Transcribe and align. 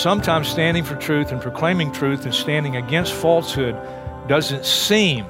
Sometimes 0.00 0.48
standing 0.48 0.82
for 0.82 0.96
truth 0.96 1.30
and 1.30 1.40
proclaiming 1.40 1.92
truth 1.92 2.24
and 2.24 2.34
standing 2.34 2.76
against 2.76 3.12
falsehood 3.12 3.76
doesn't 4.28 4.64
seem 4.64 5.26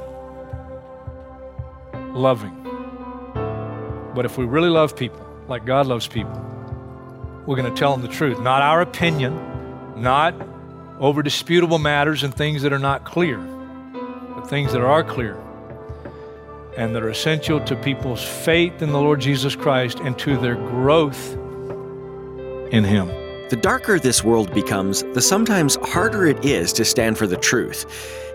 loving. 2.12 2.56
But 4.14 4.24
if 4.24 4.38
we 4.38 4.44
really 4.44 4.68
love 4.68 4.96
people, 4.96 5.26
like 5.48 5.64
God 5.64 5.86
loves 5.86 6.06
people, 6.06 6.38
we're 7.46 7.56
going 7.56 7.72
to 7.72 7.78
tell 7.78 7.92
them 7.92 8.02
the 8.02 8.14
truth. 8.14 8.38
Not 8.40 8.62
our 8.62 8.80
opinion, 8.80 9.34
not 10.00 10.34
over 11.00 11.22
disputable 11.22 11.78
matters 11.78 12.22
and 12.22 12.32
things 12.32 12.62
that 12.62 12.72
are 12.72 12.78
not 12.78 13.04
clear, 13.04 13.38
but 13.38 14.42
things 14.48 14.72
that 14.72 14.82
are 14.82 15.02
clear 15.02 15.36
and 16.76 16.94
that 16.94 17.02
are 17.02 17.08
essential 17.08 17.60
to 17.64 17.74
people's 17.74 18.22
faith 18.22 18.82
in 18.82 18.92
the 18.92 19.00
Lord 19.00 19.20
Jesus 19.20 19.56
Christ 19.56 19.98
and 19.98 20.16
to 20.20 20.36
their 20.36 20.54
growth 20.54 21.34
in 22.72 22.84
Him. 22.84 23.29
The 23.50 23.56
darker 23.56 23.98
this 23.98 24.22
world 24.22 24.54
becomes, 24.54 25.02
the 25.02 25.20
sometimes 25.20 25.74
harder 25.82 26.24
it 26.28 26.44
is 26.44 26.72
to 26.74 26.84
stand 26.84 27.18
for 27.18 27.26
the 27.26 27.36
truth. 27.36 27.84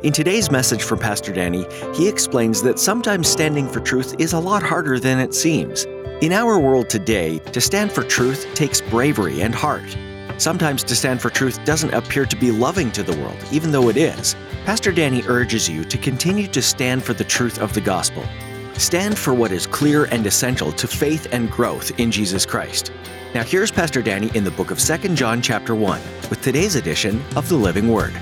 In 0.03 0.11
today's 0.11 0.51
message 0.51 0.83
from 0.83 0.99
Pastor 0.99 1.31
Danny, 1.31 1.65
he 1.95 2.09
explains 2.09 2.61
that 2.63 2.79
sometimes 2.79 3.29
standing 3.29 3.69
for 3.69 3.79
truth 3.79 4.15
is 4.19 4.33
a 4.33 4.39
lot 4.39 4.61
harder 4.61 4.99
than 4.99 5.19
it 5.19 5.33
seems. 5.33 5.85
In 6.19 6.33
our 6.33 6.59
world 6.59 6.89
today, 6.89 7.39
to 7.39 7.61
stand 7.61 7.93
for 7.93 8.03
truth 8.03 8.45
takes 8.55 8.81
bravery 8.81 9.39
and 9.39 9.55
heart. 9.55 9.95
Sometimes 10.37 10.83
to 10.83 10.97
stand 10.97 11.21
for 11.21 11.29
truth 11.29 11.63
doesn't 11.63 11.93
appear 11.93 12.25
to 12.25 12.35
be 12.35 12.51
loving 12.51 12.91
to 12.91 13.01
the 13.01 13.15
world, 13.15 13.41
even 13.53 13.71
though 13.71 13.87
it 13.87 13.95
is. 13.95 14.35
Pastor 14.65 14.91
Danny 14.91 15.23
urges 15.29 15.69
you 15.69 15.85
to 15.85 15.97
continue 15.97 16.47
to 16.47 16.61
stand 16.61 17.05
for 17.05 17.13
the 17.13 17.23
truth 17.23 17.57
of 17.59 17.73
the 17.73 17.79
gospel. 17.79 18.25
Stand 18.73 19.17
for 19.17 19.33
what 19.33 19.53
is 19.53 19.65
clear 19.65 20.09
and 20.11 20.27
essential 20.27 20.73
to 20.73 20.89
faith 20.89 21.29
and 21.31 21.49
growth 21.49 21.97
in 22.01 22.11
Jesus 22.11 22.45
Christ. 22.45 22.91
Now 23.35 23.43
here's 23.43 23.69
Pastor 23.69 24.01
Danny 24.01 24.31
in 24.33 24.45
the 24.45 24.51
book 24.51 24.71
of 24.71 24.79
2 24.79 25.13
John 25.13 25.41
chapter 25.41 25.75
1 25.75 25.99
with 26.29 26.41
today's 26.41 26.75
edition 26.75 27.21
of 27.35 27.49
the 27.49 27.55
Living 27.57 27.89
Word. 27.89 28.13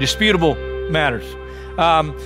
Disputable 0.00 0.56
matters. 0.90 1.24
Um, 1.78 2.18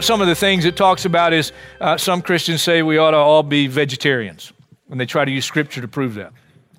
some 0.00 0.22
of 0.22 0.28
the 0.28 0.34
things 0.34 0.64
it 0.64 0.76
talks 0.76 1.04
about 1.04 1.32
is 1.32 1.52
uh, 1.80 1.98
some 1.98 2.22
Christians 2.22 2.62
say 2.62 2.82
we 2.82 2.96
ought 2.96 3.10
to 3.10 3.18
all 3.18 3.42
be 3.42 3.66
vegetarians, 3.66 4.52
and 4.90 4.98
they 4.98 5.06
try 5.06 5.24
to 5.24 5.30
use 5.30 5.44
Scripture 5.44 5.82
to 5.82 5.88
prove 5.88 6.14
that. 6.14 6.32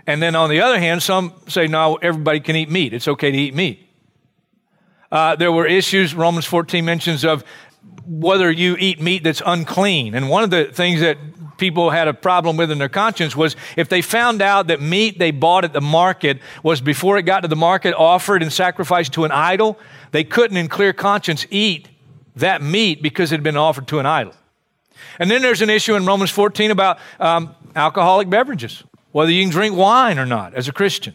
And 0.08 0.24
then 0.24 0.36
on 0.36 0.50
the 0.50 0.62
other 0.62 0.80
hand, 0.80 1.04
some 1.04 1.34
say 1.48 1.68
no, 1.68 1.96
everybody 1.98 2.40
can 2.40 2.56
eat 2.56 2.70
meat. 2.70 2.94
It's 2.94 3.08
okay 3.08 3.32
to 3.32 3.38
eat 3.38 3.54
meat. 3.54 3.88
Uh, 5.12 5.36
there 5.36 5.52
were 5.52 5.68
issues, 5.68 6.16
Romans 6.16 6.46
14 6.46 6.84
mentions 6.84 7.24
of 7.24 7.44
whether 8.06 8.52
you 8.52 8.76
eat 8.80 9.00
meat 9.00 9.24
that's 9.24 9.42
unclean. 9.46 10.16
And 10.16 10.30
one 10.30 10.44
of 10.44 10.50
the 10.50 10.66
things 10.66 11.02
that 11.02 11.18
people 11.60 11.92
had 11.92 12.08
a 12.08 12.14
problem 12.14 12.58
with 12.58 12.72
in 12.72 12.80
their 12.80 12.90
conscience 12.90 13.36
was 13.36 13.56
if 13.78 13.90
they 13.90 14.02
found 14.02 14.42
out 14.42 14.68
that 14.68 14.82
meat 14.82 15.20
they 15.20 15.32
bought 15.32 15.64
at 15.64 15.74
the 15.74 15.82
market 15.82 16.40
was 16.64 16.82
before 16.82 17.18
it 17.18 17.24
got 17.24 17.42
to 17.42 17.48
the 17.48 17.56
market 17.56 17.94
offered 17.94 18.42
and 18.42 18.52
sacrificed 18.52 19.14
to 19.14 19.26
an 19.26 19.32
idol, 19.32 19.78
they 20.12 20.24
couldn't 20.24 20.58
in 20.58 20.68
clear 20.68 20.94
conscience 20.94 21.46
eat 21.50 21.90
that 22.36 22.62
meat 22.62 23.04
because 23.04 23.32
it 23.32 23.36
had 23.36 23.44
been 23.44 23.58
offered 23.58 23.88
to 23.88 24.00
an 24.00 24.06
idol. 24.06 24.34
And 25.20 25.30
then 25.30 25.42
there's 25.42 25.62
an 25.62 25.70
issue 25.70 25.96
in 25.96 26.06
Romans 26.06 26.32
14 26.32 26.72
about 26.72 27.00
um, 27.20 27.56
alcoholic 27.76 28.30
beverages, 28.30 28.84
whether 29.12 29.32
you 29.32 29.44
can 29.44 29.52
drink 29.52 29.76
wine 29.76 30.18
or 30.18 30.26
not 30.26 30.54
as 30.54 30.68
a 30.68 30.72
Christian. 30.72 31.14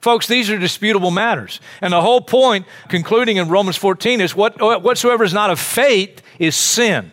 Folks, 0.00 0.28
these 0.28 0.48
are 0.48 0.58
disputable 0.58 1.10
matters. 1.10 1.60
And 1.80 1.92
the 1.92 2.00
whole 2.00 2.20
point, 2.20 2.66
concluding 2.88 3.36
in 3.36 3.48
Romans 3.48 3.76
14, 3.76 4.20
is 4.20 4.34
what, 4.34 4.60
whatsoever 4.60 5.24
is 5.24 5.34
not 5.34 5.50
of 5.50 5.58
faith 5.58 6.22
is 6.38 6.54
sin. 6.54 7.10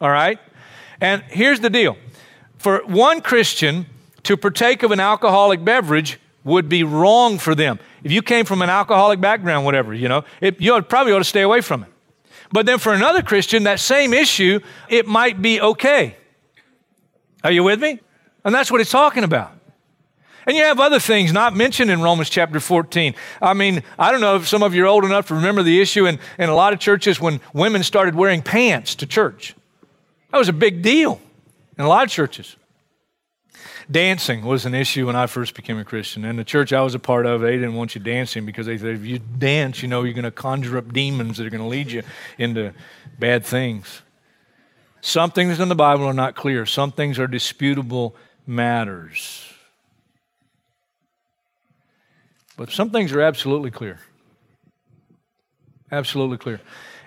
All 0.00 0.10
right? 0.10 0.38
And 1.02 1.24
here's 1.24 1.58
the 1.58 1.68
deal 1.68 1.96
for 2.58 2.78
one 2.86 3.22
Christian 3.22 3.86
to 4.22 4.36
partake 4.36 4.84
of 4.84 4.92
an 4.92 5.00
alcoholic 5.00 5.64
beverage 5.64 6.20
would 6.44 6.68
be 6.68 6.84
wrong 6.84 7.38
for 7.38 7.56
them. 7.56 7.80
If 8.04 8.12
you 8.12 8.22
came 8.22 8.44
from 8.44 8.62
an 8.62 8.70
alcoholic 8.70 9.20
background, 9.20 9.64
whatever, 9.64 9.92
you 9.92 10.08
know, 10.08 10.22
it, 10.40 10.60
you 10.60 10.80
probably 10.82 11.12
ought 11.12 11.18
to 11.18 11.24
stay 11.24 11.42
away 11.42 11.60
from 11.60 11.82
it. 11.82 11.88
But 12.52 12.66
then 12.66 12.78
for 12.78 12.92
another 12.92 13.20
Christian, 13.20 13.64
that 13.64 13.80
same 13.80 14.14
issue, 14.14 14.60
it 14.88 15.08
might 15.08 15.42
be 15.42 15.60
okay. 15.60 16.16
Are 17.42 17.50
you 17.50 17.64
with 17.64 17.80
me? 17.80 17.98
And 18.44 18.54
that's 18.54 18.70
what 18.70 18.80
it's 18.80 18.90
talking 18.90 19.24
about. 19.24 19.58
And 20.46 20.56
you 20.56 20.62
have 20.62 20.78
other 20.78 21.00
things 21.00 21.32
not 21.32 21.56
mentioned 21.56 21.90
in 21.90 22.00
Romans 22.00 22.30
chapter 22.30 22.60
14. 22.60 23.16
I 23.40 23.54
mean, 23.54 23.82
I 23.98 24.12
don't 24.12 24.20
know 24.20 24.36
if 24.36 24.46
some 24.46 24.62
of 24.62 24.72
you 24.72 24.84
are 24.84 24.88
old 24.88 25.04
enough 25.04 25.26
to 25.28 25.34
remember 25.34 25.64
the 25.64 25.80
issue 25.80 26.06
in, 26.06 26.20
in 26.38 26.48
a 26.48 26.54
lot 26.54 26.72
of 26.72 26.78
churches 26.78 27.20
when 27.20 27.40
women 27.52 27.82
started 27.82 28.14
wearing 28.14 28.40
pants 28.40 28.94
to 28.96 29.06
church. 29.06 29.56
That 30.32 30.38
was 30.38 30.48
a 30.48 30.52
big 30.52 30.82
deal 30.82 31.20
in 31.78 31.84
a 31.84 31.88
lot 31.88 32.04
of 32.04 32.10
churches. 32.10 32.56
Dancing 33.90 34.44
was 34.44 34.64
an 34.64 34.74
issue 34.74 35.06
when 35.06 35.16
I 35.16 35.26
first 35.26 35.54
became 35.54 35.78
a 35.78 35.84
Christian. 35.84 36.24
And 36.24 36.38
the 36.38 36.44
church 36.44 36.72
I 36.72 36.80
was 36.82 36.94
a 36.94 36.98
part 36.98 37.26
of, 37.26 37.42
they 37.42 37.52
didn't 37.52 37.74
want 37.74 37.94
you 37.94 38.00
dancing 38.00 38.46
because 38.46 38.66
they 38.66 38.78
said 38.78 38.94
if 38.94 39.04
you 39.04 39.18
dance, 39.18 39.82
you 39.82 39.88
know, 39.88 40.02
you're 40.04 40.14
going 40.14 40.24
to 40.24 40.30
conjure 40.30 40.78
up 40.78 40.92
demons 40.92 41.36
that 41.36 41.46
are 41.46 41.50
going 41.50 41.62
to 41.62 41.68
lead 41.68 41.90
you 41.90 42.02
into 42.38 42.72
bad 43.18 43.44
things. 43.44 44.02
Some 45.02 45.32
things 45.32 45.60
in 45.60 45.68
the 45.68 45.74
Bible 45.74 46.04
are 46.04 46.14
not 46.14 46.34
clear, 46.36 46.64
some 46.64 46.92
things 46.92 47.18
are 47.18 47.26
disputable 47.26 48.14
matters. 48.46 49.52
But 52.56 52.70
some 52.70 52.90
things 52.90 53.12
are 53.12 53.20
absolutely 53.20 53.72
clear. 53.72 53.98
Absolutely 55.90 56.38
clear. 56.38 56.60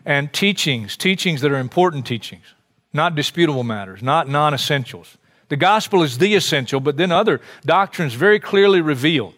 And 0.06 0.32
teachings, 0.32 0.98
teachings 0.98 1.42
that 1.42 1.52
are 1.52 1.58
important 1.58 2.06
teachings, 2.06 2.55
not 2.96 3.14
disputable 3.14 3.64
matters, 3.64 4.02
not 4.02 4.28
non 4.28 4.54
essentials. 4.54 5.18
The 5.50 5.58
gospel 5.58 6.02
is 6.02 6.18
the 6.18 6.34
essential, 6.34 6.80
but 6.80 6.98
then 6.98 7.12
other 7.12 7.42
doctrines 7.66 8.14
very 8.14 8.40
clearly 8.40 8.82
revealed 8.82 9.36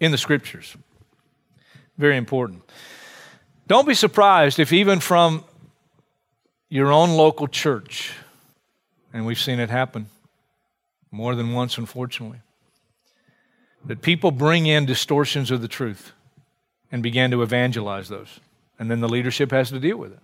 in 0.00 0.10
the 0.10 0.18
scriptures. 0.18 0.76
Very 1.98 2.16
important. 2.16 2.62
Don't 3.68 3.86
be 3.86 3.94
surprised 3.94 4.58
if, 4.58 4.72
even 4.72 4.98
from 4.98 5.44
your 6.68 6.90
own 6.90 7.10
local 7.10 7.46
church, 7.46 8.12
and 9.12 9.26
we've 9.26 9.38
seen 9.38 9.60
it 9.60 9.70
happen 9.70 10.06
more 11.12 11.34
than 11.34 11.52
once, 11.52 11.78
unfortunately, 11.78 12.40
that 13.84 14.02
people 14.02 14.30
bring 14.30 14.66
in 14.66 14.86
distortions 14.86 15.50
of 15.50 15.60
the 15.60 15.68
truth 15.68 16.12
and 16.90 17.02
begin 17.02 17.30
to 17.30 17.42
evangelize 17.42 18.08
those. 18.08 18.40
And 18.78 18.90
then 18.90 19.00
the 19.00 19.08
leadership 19.08 19.50
has 19.52 19.70
to 19.70 19.78
deal 19.78 19.96
with 19.96 20.12
it. 20.12 20.18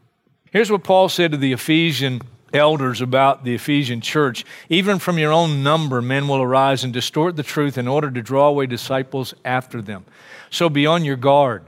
Here's 0.50 0.70
what 0.70 0.84
Paul 0.84 1.08
said 1.08 1.32
to 1.32 1.36
the 1.36 1.52
Ephesian 1.52 2.22
elders 2.56 3.00
about 3.00 3.44
the 3.44 3.54
Ephesian 3.54 4.00
church. 4.00 4.44
Even 4.68 4.98
from 4.98 5.18
your 5.18 5.32
own 5.32 5.62
number, 5.62 6.02
men 6.02 6.28
will 6.28 6.42
arise 6.42 6.84
and 6.84 6.92
distort 6.92 7.36
the 7.36 7.42
truth 7.42 7.78
in 7.78 7.86
order 7.86 8.10
to 8.10 8.22
draw 8.22 8.48
away 8.48 8.66
disciples 8.66 9.34
after 9.44 9.82
them. 9.82 10.04
So 10.50 10.68
be 10.68 10.86
on 10.86 11.04
your 11.04 11.16
guard. 11.16 11.64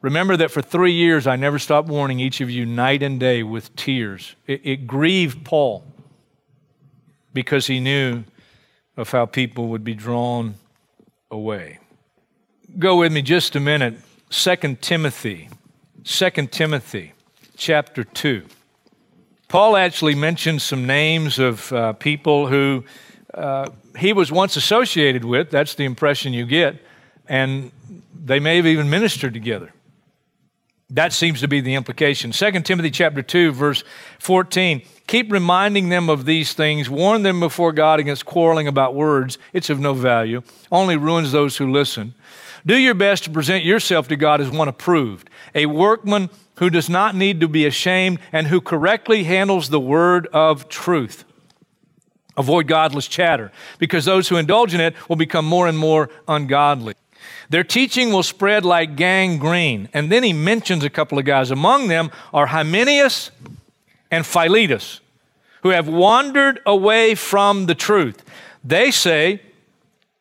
Remember 0.00 0.36
that 0.36 0.50
for 0.50 0.62
three 0.62 0.92
years 0.92 1.26
I 1.26 1.36
never 1.36 1.58
stopped 1.58 1.88
warning 1.88 2.20
each 2.20 2.40
of 2.40 2.50
you 2.50 2.64
night 2.64 3.02
and 3.02 3.18
day 3.18 3.42
with 3.42 3.74
tears. 3.74 4.36
It, 4.46 4.60
it 4.64 4.86
grieved 4.86 5.44
Paul 5.44 5.84
because 7.32 7.66
he 7.66 7.80
knew 7.80 8.24
of 8.96 9.10
how 9.10 9.26
people 9.26 9.68
would 9.68 9.84
be 9.84 9.94
drawn 9.94 10.54
away. 11.30 11.78
Go 12.78 12.98
with 12.98 13.12
me 13.12 13.22
just 13.22 13.56
a 13.56 13.60
minute. 13.60 13.94
2 14.30 14.76
Timothy. 14.80 15.48
2 16.04 16.30
Timothy 16.46 17.12
chapter 17.56 18.04
2. 18.04 18.44
Paul 19.48 19.76
actually 19.76 20.14
mentions 20.14 20.62
some 20.62 20.86
names 20.86 21.38
of 21.38 21.72
uh, 21.72 21.94
people 21.94 22.46
who 22.46 22.84
uh, 23.34 23.68
he 23.98 24.12
was 24.12 24.30
once 24.30 24.56
associated 24.56 25.24
with. 25.24 25.50
That's 25.50 25.74
the 25.74 25.84
impression 25.84 26.32
you 26.32 26.46
get. 26.46 26.76
and 27.28 27.70
they 28.24 28.40
may 28.40 28.56
have 28.56 28.66
even 28.66 28.90
ministered 28.90 29.32
together. 29.32 29.72
That 30.90 31.12
seems 31.12 31.40
to 31.40 31.48
be 31.48 31.60
the 31.60 31.74
implication. 31.74 32.30
2 32.30 32.50
Timothy 32.60 32.90
chapter 32.90 33.22
2 33.22 33.52
verse 33.52 33.84
14. 34.18 34.82
Keep 35.06 35.32
reminding 35.32 35.88
them 35.88 36.08
of 36.08 36.24
these 36.24 36.54
things. 36.54 36.88
Warn 36.88 37.22
them 37.22 37.40
before 37.40 37.72
God 37.72 38.00
against 38.00 38.24
quarreling 38.24 38.68
about 38.68 38.94
words. 38.94 39.38
It's 39.52 39.70
of 39.70 39.78
no 39.80 39.94
value. 39.94 40.42
Only 40.72 40.96
ruins 40.96 41.32
those 41.32 41.56
who 41.58 41.70
listen. 41.70 42.14
Do 42.66 42.76
your 42.76 42.94
best 42.94 43.24
to 43.24 43.30
present 43.30 43.64
yourself 43.64 44.08
to 44.08 44.16
God 44.16 44.40
as 44.40 44.50
one 44.50 44.68
approved, 44.68 45.30
a 45.54 45.66
workman 45.66 46.28
who 46.58 46.70
does 46.70 46.88
not 46.88 47.14
need 47.14 47.40
to 47.40 47.48
be 47.48 47.66
ashamed 47.66 48.18
and 48.32 48.46
who 48.46 48.60
correctly 48.60 49.24
handles 49.24 49.70
the 49.70 49.80
word 49.80 50.26
of 50.32 50.68
truth. 50.68 51.24
Avoid 52.36 52.68
godless 52.68 53.08
chatter, 53.08 53.50
because 53.78 54.04
those 54.04 54.28
who 54.28 54.36
indulge 54.36 54.72
in 54.74 54.80
it 54.80 54.94
will 55.08 55.16
become 55.16 55.44
more 55.44 55.66
and 55.66 55.76
more 55.76 56.08
ungodly. 56.28 56.94
Their 57.50 57.64
teaching 57.64 58.12
will 58.12 58.22
spread 58.22 58.64
like 58.64 58.94
gangrene. 58.94 59.88
And 59.92 60.12
then 60.12 60.22
he 60.22 60.32
mentions 60.32 60.84
a 60.84 60.90
couple 60.90 61.18
of 61.18 61.24
guys. 61.24 61.50
Among 61.50 61.88
them 61.88 62.10
are 62.32 62.46
Hymenaeus 62.46 63.30
and 64.10 64.24
Philetus, 64.24 65.00
who 65.62 65.70
have 65.70 65.88
wandered 65.88 66.60
away 66.64 67.14
from 67.14 67.66
the 67.66 67.74
truth. 67.74 68.22
They 68.62 68.90
say 68.90 69.42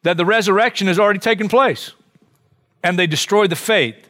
that 0.04 0.18
the 0.18 0.26
resurrection 0.26 0.88
has 0.88 1.00
already 1.00 1.20
taken 1.20 1.50
place, 1.50 1.92
and 2.84 2.98
they 2.98 3.08
destroy 3.08 3.48
the 3.48 3.56
faith 3.56 4.08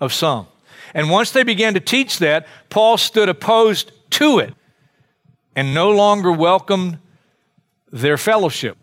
of 0.00 0.12
some. 0.12 0.46
And 0.94 1.10
once 1.10 1.30
they 1.30 1.42
began 1.42 1.74
to 1.74 1.80
teach 1.80 2.18
that, 2.18 2.46
Paul 2.70 2.98
stood 2.98 3.28
opposed 3.28 3.92
to 4.10 4.38
it 4.38 4.54
and 5.54 5.74
no 5.74 5.90
longer 5.90 6.32
welcomed 6.32 6.98
their 7.90 8.16
fellowship. 8.16 8.76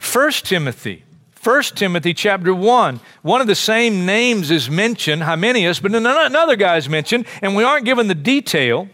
1 0.00 0.30
Timothy 0.32 1.04
1 1.42 1.62
Timothy 1.74 2.14
chapter 2.14 2.54
1, 2.54 3.00
one 3.22 3.40
of 3.40 3.48
the 3.48 3.56
same 3.56 4.06
names 4.06 4.52
is 4.52 4.70
mentioned, 4.70 5.24
Hymenaeus, 5.24 5.80
but 5.80 5.92
another 5.92 6.54
guy 6.54 6.76
is 6.76 6.88
mentioned, 6.88 7.26
and 7.40 7.56
we 7.56 7.64
aren't 7.64 7.84
given 7.84 8.06
the 8.06 8.14
detail. 8.14 8.88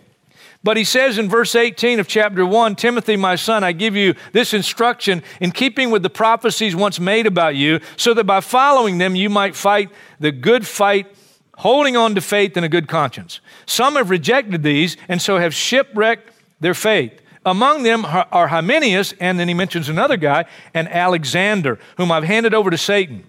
But 0.65 0.79
he 0.79 0.85
says 0.85 1.19
in 1.19 1.29
verse 1.29 1.55
18 1.55 2.01
of 2.01 2.09
chapter 2.09 2.47
1 2.47 2.75
Timothy, 2.77 3.17
my 3.17 3.37
son, 3.37 3.65
I 3.65 3.73
give 3.73 3.95
you 3.95 4.15
this 4.33 4.55
instruction 4.55 5.23
in 5.43 5.53
keeping 5.53 5.91
with 5.91 6.03
the 6.03 6.09
prophecies 6.09 6.75
once 6.75 6.99
made 6.99 7.27
about 7.27 7.55
you, 7.55 7.81
so 7.99 8.15
that 8.15 8.25
by 8.25 8.41
following 8.41 8.97
them 8.97 9.15
you 9.15 9.29
might 9.29 9.55
fight 9.55 9.91
the 10.19 10.33
good 10.33 10.67
fight, 10.67 11.07
holding 11.59 11.97
on 11.97 12.15
to 12.15 12.21
faith 12.21 12.57
and 12.57 12.65
a 12.65 12.69
good 12.69 12.89
conscience. 12.89 13.41
Some 13.67 13.97
have 13.97 14.11
rejected 14.11 14.63
these 14.63 14.97
and 15.09 15.21
so 15.21 15.39
have 15.39 15.55
shipwrecked 15.55 16.31
their 16.61 16.75
faith. 16.75 17.21
Among 17.45 17.83
them 17.83 18.05
are 18.05 18.49
Hymenaeus, 18.49 19.15
and 19.21 19.39
then 19.39 19.49
he 19.49 19.55
mentions 19.55 19.89
another 19.89 20.17
guy, 20.17 20.45
and 20.75 20.89
Alexander, 20.89 21.79
whom 21.97 22.13
I've 22.13 22.25
handed 22.25 22.53
over 22.53 22.71
to 22.71 22.77
Satan 22.77 23.25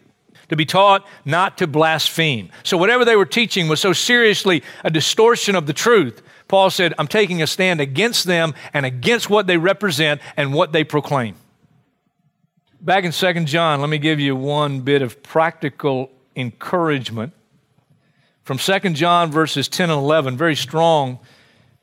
to 0.49 0.55
be 0.55 0.65
taught 0.65 1.07
not 1.25 1.57
to 1.59 1.67
blaspheme. 1.67 2.49
So, 2.63 2.75
whatever 2.75 3.05
they 3.05 3.15
were 3.15 3.25
teaching 3.25 3.67
was 3.67 3.79
so 3.79 3.93
seriously 3.93 4.63
a 4.83 4.89
distortion 4.89 5.55
of 5.55 5.67
the 5.67 5.73
truth. 5.73 6.21
Paul 6.47 6.69
said, 6.69 6.95
I'm 6.97 7.07
taking 7.07 7.41
a 7.41 7.47
stand 7.47 7.79
against 7.79 8.25
them 8.25 8.55
and 8.73 8.85
against 8.85 9.29
what 9.29 9.47
they 9.47 9.57
represent 9.57 10.19
and 10.35 10.53
what 10.53 10.73
they 10.73 10.83
proclaim. 10.83 11.35
Back 12.81 13.03
in 13.03 13.11
2 13.11 13.45
John, 13.45 13.79
let 13.79 13.89
me 13.89 13.99
give 13.99 14.19
you 14.19 14.35
one 14.35 14.81
bit 14.81 15.01
of 15.01 15.21
practical 15.21 16.09
encouragement 16.35 17.33
from 18.49 18.57
2 18.57 18.79
John 18.93 19.29
verses 19.29 19.67
10 19.67 19.91
and 19.91 19.99
11, 19.99 20.35
very 20.35 20.55
strong 20.55 21.19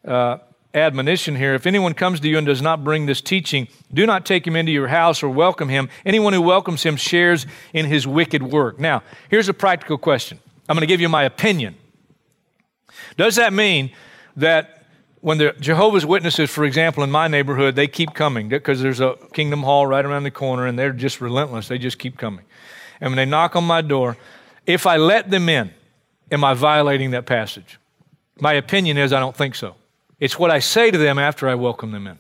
uh, 0.05 0.39
admonition 0.75 1.37
here. 1.37 1.55
If 1.55 1.65
anyone 1.65 1.95
comes 1.95 2.19
to 2.19 2.29
you 2.29 2.39
and 2.39 2.45
does 2.45 2.61
not 2.61 2.83
bring 2.83 3.07
this 3.07 3.21
teaching, 3.21 3.69
do 3.95 4.05
not 4.05 4.27
take 4.27 4.45
him 4.45 4.57
into 4.57 4.73
your 4.73 4.89
house 4.89 5.23
or 5.23 5.29
welcome 5.29 5.69
him. 5.69 5.89
Anyone 6.05 6.33
who 6.33 6.43
welcomes 6.43 6.83
him 6.83 6.97
shares 6.97 7.47
in 7.73 7.87
his 7.87 8.05
wicked 8.05 8.43
work. 8.43 8.81
Now, 8.81 9.05
here's 9.31 9.49
a 9.49 9.55
practical 9.55 9.97
question. 9.97 10.41
I'm 10.69 10.75
going 10.75 10.81
to 10.81 10.89
give 10.89 11.01
you 11.01 11.09
my 11.09 11.23
opinion. 11.23 11.77
Does 13.17 13.37
that 13.37 13.53
mean 13.53 13.93
that 14.35 14.87
when 15.21 15.39
the 15.39 15.55
Jehovah's 15.61 16.05
Witnesses, 16.05 16.51
for 16.51 16.65
example, 16.65 17.05
in 17.05 17.13
my 17.13 17.29
neighborhood, 17.29 17.77
they 17.77 17.87
keep 17.87 18.13
coming 18.13 18.49
because 18.49 18.83
there's 18.83 18.99
a 18.99 19.15
Kingdom 19.33 19.63
Hall 19.63 19.87
right 19.87 20.05
around 20.05 20.25
the 20.25 20.33
corner 20.33 20.67
and 20.67 20.77
they're 20.77 20.93
just 20.93 21.21
relentless. 21.21 21.69
They 21.69 21.79
just 21.79 22.01
keep 22.01 22.19
coming. 22.19 22.45
And 23.01 23.13
when 23.13 23.19
they 23.19 23.25
knock 23.25 23.55
on 23.55 23.63
my 23.63 23.83
door, 23.83 24.17
if 24.67 24.85
I 24.85 24.97
let 24.97 25.31
them 25.31 25.49
in, 25.49 25.71
am 26.31 26.45
I 26.45 26.55
violating 26.55 27.11
that 27.13 27.27
passage? 27.27 27.79
My 28.41 28.55
opinion 28.55 28.99
is 28.99 29.13
I 29.13 29.21
don't 29.21 29.37
think 29.37 29.55
so. 29.55 29.75
It's 30.21 30.39
what 30.39 30.51
I 30.51 30.59
say 30.59 30.91
to 30.91 30.99
them 30.99 31.19
after 31.19 31.49
I 31.49 31.55
welcome 31.55 31.93
them 31.93 32.07
in. 32.07 32.19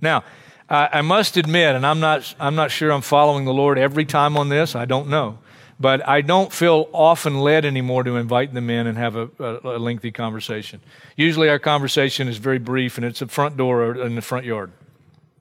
Now, 0.00 0.24
I, 0.68 0.88
I 0.92 1.02
must 1.02 1.36
admit, 1.36 1.74
and 1.74 1.86
I'm 1.86 2.00
not, 2.00 2.34
I'm 2.38 2.54
not 2.54 2.70
sure 2.70 2.90
I'm 2.92 3.02
following 3.02 3.44
the 3.44 3.52
Lord 3.52 3.78
every 3.78 4.04
time 4.04 4.36
on 4.36 4.48
this, 4.48 4.74
I 4.74 4.84
don't 4.84 5.08
know. 5.08 5.38
But 5.80 6.06
I 6.08 6.22
don't 6.22 6.52
feel 6.52 6.88
often 6.92 7.38
led 7.38 7.64
anymore 7.64 8.02
to 8.02 8.16
invite 8.16 8.52
them 8.52 8.68
in 8.68 8.88
and 8.88 8.98
have 8.98 9.14
a, 9.14 9.30
a, 9.38 9.76
a 9.76 9.78
lengthy 9.78 10.10
conversation. 10.10 10.80
Usually 11.16 11.48
our 11.48 11.60
conversation 11.60 12.26
is 12.26 12.38
very 12.38 12.58
brief 12.58 12.98
and 12.98 13.06
it's 13.06 13.22
a 13.22 13.28
front 13.28 13.56
door 13.56 13.84
or 13.84 14.02
in 14.04 14.16
the 14.16 14.22
front 14.22 14.44
yard. 14.44 14.72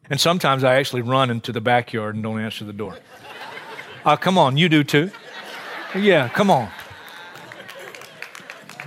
And 0.10 0.20
sometimes 0.20 0.64
I 0.64 0.76
actually 0.76 1.02
run 1.02 1.32
into 1.32 1.52
the 1.52 1.60
backyard 1.60 2.16
and 2.16 2.24
don't 2.24 2.40
answer 2.40 2.66
the 2.66 2.74
door. 2.74 2.98
uh, 4.06 4.16
come 4.18 4.38
on, 4.38 4.58
you 4.58 4.70
do 4.70 4.84
too. 4.84 5.10
Yeah, 5.96 6.30
come 6.30 6.52
on. 6.52 6.70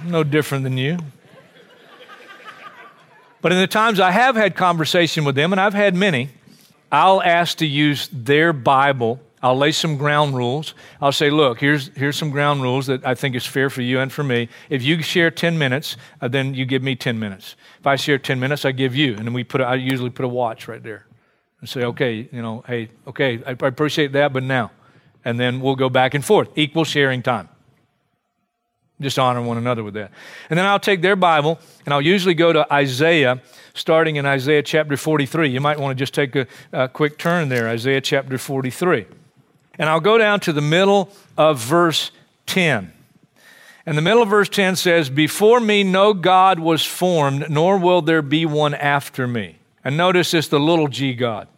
No 0.05 0.25
different 0.25 0.65
than 0.65 0.77
you. 0.77 0.99
But 3.43 3.53
in 3.53 3.59
the 3.59 3.67
times 3.67 4.01
I 4.01 4.11
have 4.11 4.37
had 4.37 4.55
conversation 4.55 5.25
with 5.25 5.35
them, 5.35 5.53
and 5.53 5.61
I've 5.61 5.75
had 5.75 5.95
many, 5.95 6.31
I'll 6.93 7.23
ask 7.23 7.59
to 7.59 7.67
use 7.67 8.09
their 8.13 8.53
Bible. 8.53 9.21
I'll 9.43 9.57
lay 9.57 9.73
some 9.73 9.97
ground 9.97 10.37
rules. 10.37 10.75
I'll 11.01 11.13
say, 11.13 11.31
look, 11.31 11.61
here's, 11.61 11.89
here's 11.97 12.17
some 12.17 12.31
ground 12.31 12.63
rules 12.63 12.87
that 12.89 13.07
I 13.07 13.15
think 13.15 13.35
is 13.35 13.47
fair 13.47 13.71
for 13.71 13.81
you 13.81 14.01
and 14.01 14.13
for 14.13 14.23
me. 14.23 14.49
If 14.69 14.83
you 14.83 15.01
share 15.03 15.31
10 15.31 15.57
minutes, 15.57 15.97
uh, 16.21 16.29
then 16.29 16.55
you 16.55 16.67
give 16.67 16.83
me 16.83 16.95
10 16.97 17.19
minutes. 17.19 17.57
If 17.79 17.87
I 17.87 17.97
share 17.97 18.19
10 18.19 18.39
minutes, 18.39 18.65
I 18.65 18.73
give 18.73 18.95
you. 18.95 19.15
And 19.17 19.27
then 19.27 19.33
we 19.33 19.45
put, 19.45 19.63
a, 19.63 19.65
I 19.65 19.75
usually 19.77 20.11
put 20.11 20.25
a 20.25 20.29
watch 20.29 20.69
right 20.69 20.83
there 20.83 21.07
and 21.61 21.69
say, 21.69 21.85
okay, 21.85 22.29
you 22.31 22.43
know, 22.43 22.65
hey, 22.67 22.91
okay, 23.07 23.41
I, 23.47 23.51
I 23.51 23.67
appreciate 23.67 24.13
that, 24.13 24.33
but 24.33 24.43
now. 24.43 24.71
And 25.25 25.39
then 25.39 25.61
we'll 25.61 25.77
go 25.77 25.89
back 25.89 26.15
and 26.15 26.25
forth, 26.25 26.49
equal 26.57 26.85
sharing 26.85 27.23
time. 27.23 27.50
Just 29.01 29.19
honor 29.19 29.41
one 29.41 29.57
another 29.57 29.83
with 29.83 29.95
that. 29.95 30.11
And 30.51 30.59
then 30.59 30.67
I'll 30.67 30.81
take 30.81 31.01
their 31.01 31.17
Bible 31.17 31.59
and 31.85 31.95
I'll 31.95 32.03
usually 32.03 32.35
go 32.35 32.53
to 32.53 32.71
Isaiah, 32.73 33.41
starting 33.73 34.17
in 34.17 34.27
Isaiah 34.27 34.63
chapter 34.63 34.97
43. 34.97 35.49
You 35.49 35.61
might 35.61 35.79
want 35.79 35.97
to 35.97 36.01
just 36.01 36.13
take 36.13 36.37
a, 36.37 36.47
a 36.73 36.89
quick 36.89 37.19
turn 37.19 37.49
there, 37.49 37.69
Isaiah 37.69 38.01
chapter 38.01 38.37
43. 38.37 39.07
And 39.79 39.89
I'll 39.89 40.01
go 40.01 40.19
down 40.19 40.41
to 40.41 40.53
the 40.53 40.61
middle 40.61 41.11
of 41.39 41.59
verse 41.59 42.11
10. 42.47 42.93
And 43.87 43.97
the 43.97 44.03
middle 44.03 44.23
of 44.23 44.29
verse 44.29 44.51
10 44.51 44.77
says, 44.77 45.09
Before 45.09 45.59
me 45.59 45.83
no 45.83 46.13
God 46.13 46.59
was 46.59 46.85
formed, 46.85 47.49
nor 47.49 47.79
will 47.79 48.03
there 48.03 48.23
be 48.23 48.45
one 48.45 48.75
after 48.75 49.27
me. 49.27 49.57
And 49.83 49.97
notice 49.97 50.35
it's 50.35 50.49
the 50.49 50.61
little 50.61 50.89
g 50.89 51.15
God. 51.15 51.49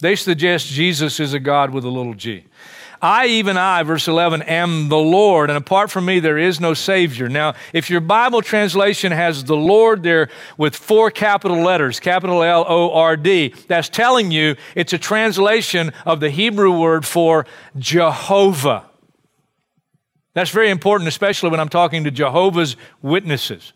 They 0.00 0.16
suggest 0.16 0.68
Jesus 0.68 1.20
is 1.20 1.34
a 1.34 1.40
God 1.40 1.70
with 1.70 1.84
a 1.84 1.90
little 1.90 2.14
g. 2.14 2.44
I, 3.00 3.26
even 3.26 3.56
I, 3.56 3.84
verse 3.84 4.08
11, 4.08 4.42
am 4.42 4.88
the 4.88 4.98
Lord, 4.98 5.50
and 5.50 5.56
apart 5.56 5.90
from 5.90 6.04
me 6.04 6.18
there 6.18 6.38
is 6.38 6.58
no 6.58 6.74
Savior. 6.74 7.28
Now, 7.28 7.54
if 7.72 7.90
your 7.90 8.00
Bible 8.00 8.42
translation 8.42 9.12
has 9.12 9.44
the 9.44 9.56
Lord 9.56 10.02
there 10.02 10.28
with 10.56 10.74
four 10.74 11.10
capital 11.10 11.62
letters, 11.62 12.00
capital 12.00 12.42
L 12.42 12.64
O 12.68 12.92
R 12.92 13.16
D, 13.16 13.54
that's 13.68 13.88
telling 13.88 14.32
you 14.32 14.56
it's 14.74 14.92
a 14.92 14.98
translation 14.98 15.92
of 16.04 16.18
the 16.18 16.30
Hebrew 16.30 16.76
word 16.76 17.06
for 17.06 17.46
Jehovah. 17.78 18.84
That's 20.34 20.50
very 20.50 20.70
important, 20.70 21.08
especially 21.08 21.50
when 21.50 21.60
I'm 21.60 21.68
talking 21.68 22.04
to 22.04 22.10
Jehovah's 22.10 22.76
Witnesses. 23.00 23.72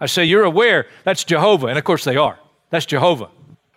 I 0.00 0.06
say, 0.06 0.24
You're 0.24 0.44
aware 0.44 0.86
that's 1.04 1.24
Jehovah. 1.24 1.66
And 1.66 1.78
of 1.78 1.84
course 1.84 2.04
they 2.04 2.16
are. 2.16 2.38
That's 2.70 2.86
Jehovah. 2.86 3.28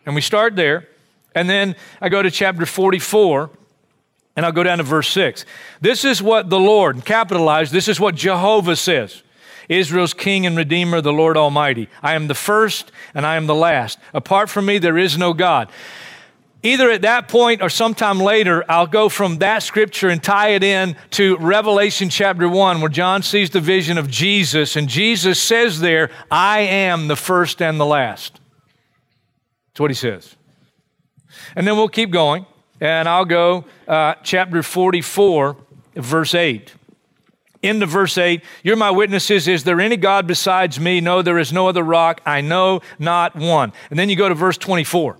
And 0.05 0.15
we 0.15 0.21
start 0.21 0.55
there. 0.55 0.87
And 1.35 1.49
then 1.49 1.75
I 2.01 2.09
go 2.09 2.21
to 2.21 2.31
chapter 2.31 2.65
44 2.65 3.51
and 4.39 4.45
I'll 4.45 4.53
go 4.53 4.63
down 4.63 4.77
to 4.77 4.85
verse 4.85 5.09
6. 5.09 5.43
This 5.81 6.05
is 6.05 6.23
what 6.23 6.49
the 6.49 6.61
Lord, 6.61 7.03
capitalized, 7.03 7.73
this 7.73 7.89
is 7.89 7.99
what 7.99 8.15
Jehovah 8.15 8.77
says 8.77 9.21
Israel's 9.67 10.13
King 10.13 10.45
and 10.45 10.55
Redeemer, 10.55 11.01
the 11.01 11.11
Lord 11.11 11.35
Almighty. 11.35 11.89
I 12.01 12.13
am 12.13 12.27
the 12.27 12.33
first 12.33 12.93
and 13.13 13.25
I 13.25 13.35
am 13.35 13.47
the 13.47 13.53
last. 13.53 13.99
Apart 14.13 14.49
from 14.49 14.65
me, 14.65 14.77
there 14.77 14.97
is 14.97 15.17
no 15.17 15.33
God. 15.33 15.69
Either 16.63 16.89
at 16.89 17.01
that 17.01 17.27
point 17.27 17.61
or 17.61 17.69
sometime 17.69 18.17
later, 18.17 18.63
I'll 18.71 18.87
go 18.87 19.09
from 19.09 19.39
that 19.39 19.61
scripture 19.61 20.07
and 20.07 20.23
tie 20.23 20.51
it 20.51 20.63
in 20.63 20.95
to 21.11 21.35
Revelation 21.39 22.07
chapter 22.07 22.47
1, 22.47 22.79
where 22.79 22.87
John 22.87 23.23
sees 23.23 23.49
the 23.49 23.59
vision 23.59 23.97
of 23.97 24.09
Jesus, 24.09 24.77
and 24.77 24.87
Jesus 24.87 25.37
says 25.41 25.81
there, 25.81 26.11
I 26.31 26.61
am 26.61 27.09
the 27.09 27.17
first 27.17 27.61
and 27.61 27.77
the 27.77 27.85
last. 27.85 28.39
That's 29.67 29.81
what 29.81 29.91
he 29.91 29.95
says. 29.95 30.33
And 31.57 31.67
then 31.67 31.75
we'll 31.75 31.89
keep 31.89 32.09
going. 32.09 32.45
And 32.81 33.09
I'll 33.09 33.25
go 33.25 33.65
uh, 33.87 34.15
chapter 34.23 34.63
44, 34.63 35.57
verse 35.95 36.35
8. 36.35 36.73
Into 37.61 37.85
verse 37.85 38.17
8, 38.17 38.41
you're 38.63 38.77
my 38.77 38.89
witnesses. 38.89 39.47
Is 39.47 39.65
there 39.65 39.81
any 39.81 39.97
God 39.97 40.27
besides 40.27 40.79
me? 40.79 41.01
No, 41.01 41.21
there 41.21 41.37
is 41.37 41.51
no 41.51 41.67
other 41.67 41.83
rock. 41.83 42.21
I 42.25 42.39
know 42.39 42.79
not 42.97 43.35
one. 43.35 43.73
And 43.89 43.99
then 43.99 44.09
you 44.09 44.15
go 44.15 44.29
to 44.29 44.35
verse 44.35 44.57
24. 44.57 45.17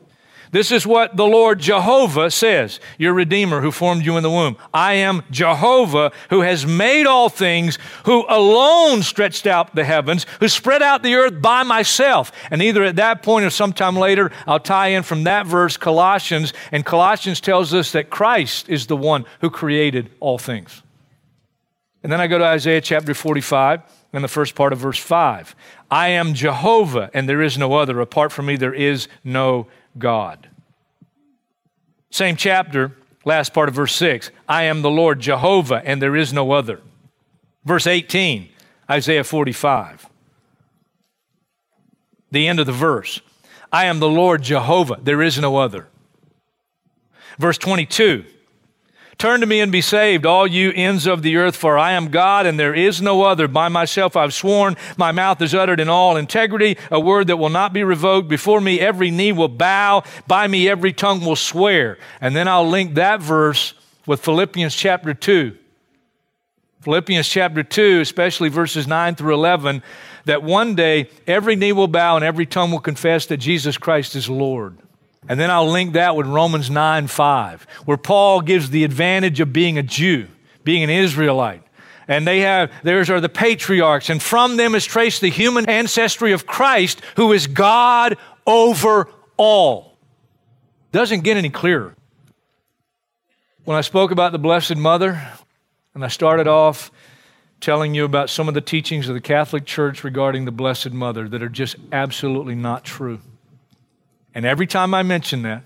This 0.51 0.71
is 0.71 0.87
what 0.87 1.15
the 1.15 1.27
Lord 1.27 1.59
Jehovah 1.59 2.31
says, 2.31 2.79
your 2.97 3.13
Redeemer 3.13 3.61
who 3.61 3.71
formed 3.71 4.03
you 4.03 4.17
in 4.17 4.23
the 4.23 4.31
womb. 4.31 4.57
I 4.73 4.93
am 4.93 5.23
Jehovah 5.29 6.11
who 6.31 6.41
has 6.41 6.65
made 6.65 7.05
all 7.05 7.29
things, 7.29 7.77
who 8.05 8.25
alone 8.27 9.03
stretched 9.03 9.45
out 9.45 9.75
the 9.75 9.83
heavens, 9.83 10.25
who 10.39 10.47
spread 10.47 10.81
out 10.81 11.03
the 11.03 11.13
earth 11.15 11.39
by 11.39 11.61
myself. 11.61 12.31
And 12.49 12.63
either 12.63 12.83
at 12.83 12.95
that 12.95 13.21
point 13.21 13.45
or 13.45 13.51
sometime 13.51 13.95
later, 13.95 14.31
I'll 14.47 14.59
tie 14.59 14.87
in 14.87 15.03
from 15.03 15.25
that 15.25 15.45
verse 15.45 15.77
Colossians. 15.77 16.51
And 16.71 16.83
Colossians 16.83 17.41
tells 17.41 17.71
us 17.73 17.91
that 17.91 18.09
Christ 18.09 18.69
is 18.69 18.87
the 18.87 18.97
one 18.97 19.25
who 19.41 19.51
created 19.51 20.09
all 20.19 20.39
things. 20.39 20.81
And 22.01 22.11
then 22.11 22.21
I 22.21 22.27
go 22.27 22.37
to 22.37 22.45
Isaiah 22.45 22.81
chapter 22.81 23.13
45 23.13 23.81
and 24.13 24.23
the 24.23 24.29
first 24.29 24.55
part 24.55 24.73
of 24.73 24.79
verse 24.79 24.97
5. 24.97 25.55
I 25.91 26.09
am 26.09 26.33
Jehovah, 26.33 27.11
and 27.13 27.27
there 27.27 27.41
is 27.41 27.57
no 27.57 27.73
other. 27.75 27.99
Apart 27.99 28.31
from 28.31 28.45
me, 28.45 28.55
there 28.55 28.73
is 28.73 29.07
no 29.23 29.67
God. 29.99 30.49
Same 32.11 32.35
chapter, 32.35 32.95
last 33.25 33.53
part 33.53 33.69
of 33.69 33.75
verse 33.75 33.95
6. 33.95 34.31
I 34.47 34.63
am 34.63 34.81
the 34.81 34.89
Lord 34.89 35.19
Jehovah, 35.19 35.81
and 35.85 36.01
there 36.01 36.15
is 36.15 36.33
no 36.33 36.51
other. 36.51 36.81
Verse 37.63 37.85
18, 37.85 38.49
Isaiah 38.89 39.23
45. 39.23 40.09
The 42.31 42.47
end 42.47 42.59
of 42.59 42.65
the 42.65 42.71
verse. 42.71 43.21
I 43.71 43.85
am 43.85 43.99
the 43.99 44.09
Lord 44.09 44.41
Jehovah, 44.41 44.99
there 45.01 45.21
is 45.21 45.37
no 45.37 45.57
other. 45.57 45.87
Verse 47.37 47.57
22. 47.57 48.25
Turn 49.19 49.41
to 49.41 49.45
me 49.45 49.59
and 49.59 49.69
be 49.69 49.81
saved, 49.81 50.25
all 50.25 50.47
you 50.47 50.71
ends 50.71 51.05
of 51.05 51.23
the 51.23 51.35
earth, 51.35 51.57
for 51.57 51.77
I 51.77 51.91
am 51.91 52.07
God 52.07 52.45
and 52.45 52.57
there 52.57 52.73
is 52.73 53.01
no 53.01 53.23
other. 53.23 53.49
By 53.49 53.67
myself 53.67 54.15
I've 54.15 54.33
sworn, 54.33 54.77
my 54.95 55.11
mouth 55.11 55.41
is 55.41 55.53
uttered 55.53 55.81
in 55.81 55.89
all 55.89 56.15
integrity, 56.15 56.77
a 56.89 57.01
word 57.01 57.27
that 57.27 57.35
will 57.35 57.49
not 57.49 57.73
be 57.73 57.83
revoked. 57.83 58.29
Before 58.29 58.61
me 58.61 58.79
every 58.79 59.11
knee 59.11 59.33
will 59.33 59.49
bow, 59.49 60.03
by 60.25 60.47
me 60.47 60.69
every 60.69 60.93
tongue 60.93 61.25
will 61.25 61.35
swear. 61.35 61.97
And 62.21 62.33
then 62.33 62.47
I'll 62.47 62.69
link 62.69 62.93
that 62.93 63.19
verse 63.21 63.73
with 64.05 64.21
Philippians 64.21 64.73
chapter 64.73 65.13
2. 65.13 65.53
Philippians 66.79 67.27
chapter 67.27 67.61
2, 67.61 67.99
especially 67.99 68.47
verses 68.47 68.87
9 68.87 69.15
through 69.15 69.33
11, 69.33 69.83
that 70.23 70.43
one 70.43 70.75
day 70.75 71.09
every 71.27 71.57
knee 71.57 71.73
will 71.73 71.89
bow 71.89 72.15
and 72.15 72.23
every 72.23 72.45
tongue 72.45 72.71
will 72.71 72.79
confess 72.79 73.25
that 73.25 73.37
Jesus 73.37 73.77
Christ 73.77 74.15
is 74.15 74.29
Lord. 74.29 74.77
And 75.27 75.39
then 75.39 75.51
I'll 75.51 75.69
link 75.69 75.93
that 75.93 76.15
with 76.15 76.27
Romans 76.27 76.69
9 76.69 77.07
5, 77.07 77.67
where 77.85 77.97
Paul 77.97 78.41
gives 78.41 78.69
the 78.69 78.83
advantage 78.83 79.39
of 79.39 79.51
being 79.51 79.77
a 79.77 79.83
Jew, 79.83 80.27
being 80.63 80.83
an 80.83 80.89
Israelite. 80.89 81.63
And 82.07 82.25
they 82.25 82.39
have, 82.39 82.71
theirs 82.83 83.09
are 83.09 83.21
the 83.21 83.29
patriarchs, 83.29 84.09
and 84.09 84.21
from 84.21 84.57
them 84.57 84.73
is 84.73 84.85
traced 84.85 85.21
the 85.21 85.29
human 85.29 85.69
ancestry 85.69 86.31
of 86.31 86.47
Christ, 86.47 87.01
who 87.17 87.33
is 87.33 87.45
God 87.45 88.17
over 88.47 89.09
all. 89.37 89.97
Doesn't 90.91 91.21
get 91.21 91.37
any 91.37 91.49
clearer. 91.49 91.95
When 93.65 93.77
I 93.77 93.81
spoke 93.81 94.09
about 94.09 94.31
the 94.31 94.39
Blessed 94.39 94.77
Mother, 94.77 95.21
and 95.93 96.03
I 96.03 96.07
started 96.07 96.47
off 96.47 96.91
telling 97.59 97.93
you 97.93 98.05
about 98.05 98.29
some 98.29 98.47
of 98.47 98.53
the 98.53 98.61
teachings 98.61 99.07
of 99.07 99.13
the 99.13 99.21
Catholic 99.21 99.65
Church 99.65 100.03
regarding 100.03 100.45
the 100.45 100.51
Blessed 100.51 100.91
Mother 100.91 101.27
that 101.29 101.43
are 101.43 101.49
just 101.49 101.75
absolutely 101.91 102.55
not 102.55 102.83
true. 102.83 103.19
And 104.39 104.45
every 104.45 104.67
time 104.67 104.93
I 104.93 105.03
mention 105.03 105.41
that, 105.41 105.63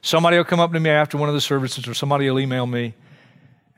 somebody 0.00 0.36
will 0.36 0.44
come 0.44 0.58
up 0.58 0.72
to 0.72 0.80
me 0.80 0.90
after 0.90 1.16
one 1.16 1.28
of 1.28 1.36
the 1.36 1.40
services 1.40 1.86
or 1.86 1.94
somebody 1.94 2.28
will 2.28 2.40
email 2.40 2.66
me 2.66 2.94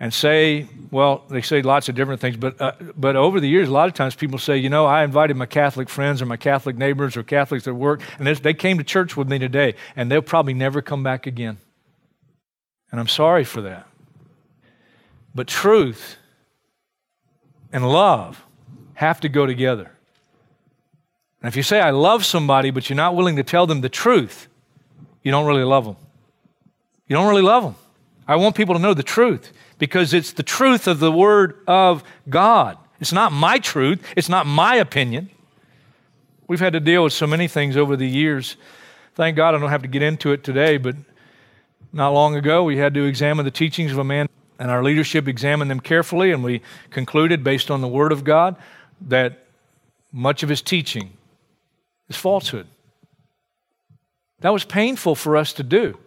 and 0.01 0.15
say, 0.15 0.67
well, 0.91 1.25
they 1.29 1.43
say 1.43 1.61
lots 1.61 1.91
of 1.91 1.95
different 1.95 2.23
things, 2.23 2.39
but, 2.39 2.59
uh, 2.59 2.73
but 2.97 3.17
over 3.17 3.41
the 3.41 3.47
years, 3.47 3.69
a 3.69 3.71
lot 3.71 3.87
of 3.87 3.93
times 3.93 4.15
people 4.15 4.39
say, 4.39 4.57
you 4.57 4.71
know, 4.71 4.87
I 4.87 5.05
invited 5.05 5.37
my 5.37 5.45
Catholic 5.45 5.91
friends 5.91 6.23
or 6.23 6.25
my 6.25 6.39
Catholic 6.39 6.79
neighbors 6.79 7.19
or 7.19 7.23
Catholics 7.23 7.69
at 7.69 7.75
work, 7.75 8.01
and 8.19 8.27
they 8.27 8.55
came 8.55 8.79
to 8.79 8.85
church 8.85 9.15
with 9.15 9.29
me 9.29 9.39
today, 9.39 9.75
and 9.95 10.11
they'll 10.11 10.23
probably 10.23 10.55
never 10.55 10.81
come 10.81 11.03
back 11.03 11.27
again. 11.27 11.59
And 12.91 12.99
I'm 12.99 13.09
sorry 13.09 13.45
for 13.45 13.61
that. 13.61 13.87
But 15.35 15.49
truth 15.49 16.17
and 17.75 17.87
love 17.87 18.43
have 18.95 19.21
to 19.21 19.29
go 19.29 19.45
together. 19.45 19.94
And 21.45 21.51
if 21.51 21.57
you 21.57 21.63
say, 21.63 21.79
I 21.79 21.91
love 21.91 22.25
somebody, 22.25 22.71
but 22.71 22.89
you're 22.89 22.97
not 22.97 23.15
willing 23.15 23.37
to 23.37 23.43
tell 23.43 23.67
them 23.67 23.83
the 23.83 23.91
truth, 23.91 24.49
you 25.23 25.31
don't 25.31 25.45
really 25.45 25.63
love 25.63 25.85
them. 25.85 25.97
You 27.07 27.17
don't 27.17 27.29
really 27.29 27.43
love 27.43 27.65
them. 27.65 27.75
I 28.27 28.37
want 28.37 28.57
people 28.57 28.75
to 28.75 28.81
know 28.81 28.95
the 28.95 29.03
truth 29.03 29.53
because 29.79 30.15
it's 30.15 30.33
the 30.33 30.43
truth 30.43 30.87
of 30.87 31.01
the 31.01 31.13
Word 31.13 31.59
of 31.67 32.03
God. 32.31 32.79
It's 32.99 33.13
not 33.13 33.31
my 33.31 33.59
truth, 33.59 34.03
it's 34.17 34.31
not 34.31 34.47
my 34.47 34.77
opinion. 34.77 35.29
We've 36.49 36.61
had 36.61 36.73
to 36.73 36.81
deal 36.81 37.05
with 37.05 37.13
so 37.13 37.27
many 37.27 37.47
things 37.47 37.77
over 37.77 37.95
the 37.95 38.09
years. 38.09 38.57
Thank 39.15 39.37
God 39.37 39.55
I 39.55 39.59
don't 39.59 39.69
have 39.69 39.83
to 39.83 39.89
get 39.89 40.01
into 40.01 40.33
it 40.33 40.45
today, 40.45 40.79
but 40.79 40.97
not 41.93 42.15
long 42.15 42.37
ago 42.37 42.65
we 42.65 42.79
had 42.79 42.95
to 42.95 43.05
examine 43.05 43.45
the 43.45 43.51
teachings 43.51 43.93
of 43.93 43.99
a 43.99 44.05
man, 44.05 44.31
and 44.59 44.71
our 44.71 44.83
leadership 44.83 45.29
examined 45.29 45.71
them 45.71 45.81
carefully, 45.81 46.33
and 46.33 46.43
we 46.43 46.63
concluded, 46.89 47.45
based 47.45 47.71
on 47.71 47.83
the 47.83 47.89
Word 47.89 48.13
of 48.13 48.25
God, 48.25 48.57
that 49.03 49.45
much 50.11 50.43
of 50.43 50.49
his 50.49 50.63
teaching 50.63 51.11
is 52.09 52.17
falsehood. 52.17 52.67
That 54.41 54.53
was 54.53 54.65
painful 54.65 55.15
for 55.15 55.37
us 55.37 55.53
to 55.55 55.63
do. 55.63 55.99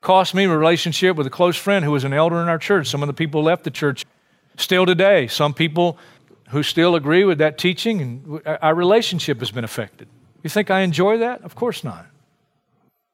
Cost 0.00 0.34
me 0.34 0.44
a 0.44 0.48
relationship 0.48 1.16
with 1.16 1.26
a 1.26 1.30
close 1.30 1.56
friend 1.56 1.84
who 1.84 1.90
was 1.90 2.04
an 2.04 2.12
elder 2.12 2.40
in 2.40 2.48
our 2.48 2.58
church. 2.58 2.86
Some 2.86 3.02
of 3.02 3.06
the 3.06 3.12
people 3.12 3.42
left 3.42 3.64
the 3.64 3.70
church 3.70 4.06
still 4.56 4.86
today. 4.86 5.26
Some 5.26 5.52
people 5.52 5.98
who 6.50 6.62
still 6.62 6.94
agree 6.94 7.24
with 7.24 7.38
that 7.38 7.58
teaching, 7.58 8.00
and 8.00 8.42
our 8.46 8.74
relationship 8.74 9.38
has 9.40 9.50
been 9.50 9.64
affected. 9.64 10.08
You 10.42 10.50
think 10.50 10.70
I 10.70 10.80
enjoy 10.80 11.18
that? 11.18 11.42
Of 11.42 11.54
course 11.54 11.84
not. 11.84 12.06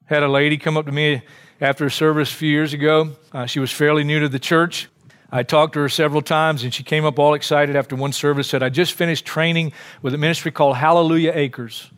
Had 0.06 0.22
a 0.22 0.28
lady 0.28 0.56
come 0.56 0.76
up 0.76 0.86
to 0.86 0.92
me 0.92 1.22
after 1.60 1.86
a 1.86 1.90
service 1.90 2.30
a 2.30 2.34
few 2.34 2.50
years 2.50 2.72
ago. 2.72 3.16
Uh, 3.32 3.46
she 3.46 3.58
was 3.58 3.72
fairly 3.72 4.04
new 4.04 4.20
to 4.20 4.28
the 4.28 4.38
church. 4.38 4.88
I 5.36 5.42
talked 5.42 5.74
to 5.74 5.80
her 5.80 5.88
several 5.90 6.22
times, 6.22 6.64
and 6.64 6.72
she 6.72 6.82
came 6.82 7.04
up 7.04 7.18
all 7.18 7.34
excited 7.34 7.76
after 7.76 7.94
one 7.94 8.12
service. 8.12 8.48
Said, 8.48 8.62
"I 8.62 8.70
just 8.70 8.94
finished 8.94 9.26
training 9.26 9.72
with 10.00 10.14
a 10.14 10.18
ministry 10.18 10.50
called 10.50 10.76
Hallelujah 10.76 11.32
Acres." 11.34 11.90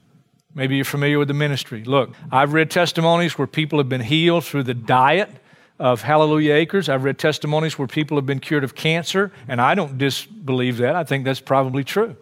Maybe 0.55 0.75
you're 0.75 0.85
familiar 0.85 1.21
with 1.21 1.29
the 1.29 1.35
ministry. 1.35 1.85
Look, 1.85 2.15
I've 2.33 2.53
read 2.53 2.69
testimonies 2.69 3.39
where 3.39 3.47
people 3.47 3.79
have 3.79 3.89
been 3.89 4.01
healed 4.01 4.45
through 4.45 4.65
the 4.65 4.75
diet 4.75 5.31
of 5.79 6.03
Hallelujah 6.03 6.55
Acres. 6.55 6.89
I've 6.89 7.05
read 7.05 7.17
testimonies 7.17 7.79
where 7.79 7.87
people 7.87 8.17
have 8.17 8.27
been 8.27 8.41
cured 8.41 8.65
of 8.65 8.75
cancer, 8.75 9.31
and 9.47 9.61
I 9.61 9.77
don't 9.77 9.97
disbelieve 9.97 10.79
that. 10.79 10.97
I 10.97 11.05
think 11.05 11.25
that's 11.25 11.39
probably 11.39 11.85
true. 11.85 12.17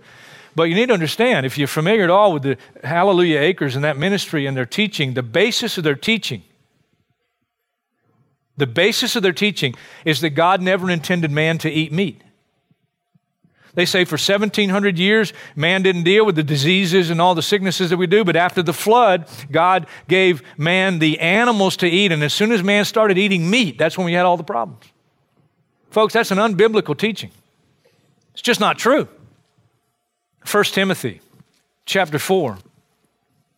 But 0.55 0.65
you 0.65 0.75
need 0.75 0.89
to 0.89 0.95
understand, 0.95 1.47
if 1.47 1.57
you're 1.57 1.67
familiar 1.67 2.05
at 2.05 2.11
all 2.11 2.35
with 2.35 2.43
the 2.43 2.59
Hallelujah 2.85 3.41
Acres 3.41 3.75
and 3.75 3.85
that 3.85 3.97
ministry 3.97 4.45
and 4.45 4.55
their 4.55 4.67
teaching, 4.67 5.15
the 5.15 5.23
basis 5.23 5.79
of 5.79 5.85
their 5.85 5.95
teaching 5.95 6.43
the 8.57 8.67
basis 8.67 9.17
of 9.17 9.23
their 9.23 9.33
teaching 9.33 9.75
is 10.05 10.21
that 10.21 10.31
God 10.31 10.63
never 10.63 10.91
intended 10.91 11.31
man 11.31 11.59
to 11.59 11.71
eat 11.71 11.93
meat. 11.93 12.23
They 13.75 13.85
say 13.85 14.07
for 14.07 14.15
1700 14.15 14.99
years, 14.99 15.35
man 15.55 15.83
didn't 15.83 16.05
deal 16.05 16.25
with 16.25 16.35
the 16.35 16.43
diseases 16.43 17.11
and 17.11 17.21
all 17.21 17.35
the 17.35 17.43
sicknesses 17.43 17.91
that 17.91 17.99
we 17.99 18.07
do, 18.07 18.25
but 18.25 18.35
after 18.35 18.63
the 18.63 18.73
flood, 18.73 19.29
God 19.51 19.87
gave 20.09 20.43
man 20.57 20.99
the 20.99 21.21
animals 21.21 21.77
to 21.79 21.87
eat, 21.87 22.11
and 22.11 22.25
as 22.25 22.33
soon 22.33 22.53
as 22.53 22.63
man 22.63 22.87
started 22.87 23.19
eating 23.19 23.51
meat, 23.51 23.77
that's 23.77 23.99
when 23.99 24.07
we 24.07 24.15
had 24.15 24.25
all 24.25 24.39
the 24.39 24.45
problems. 24.45 24.83
Folks, 25.91 26.15
that's 26.15 26.31
an 26.31 26.39
unbiblical 26.39 26.97
teaching. 26.97 27.31
It's 28.33 28.41
just 28.41 28.61
not 28.61 28.79
true. 28.79 29.09
1 30.51 30.65
Timothy 30.65 31.21
chapter 31.85 32.19
4 32.19 32.59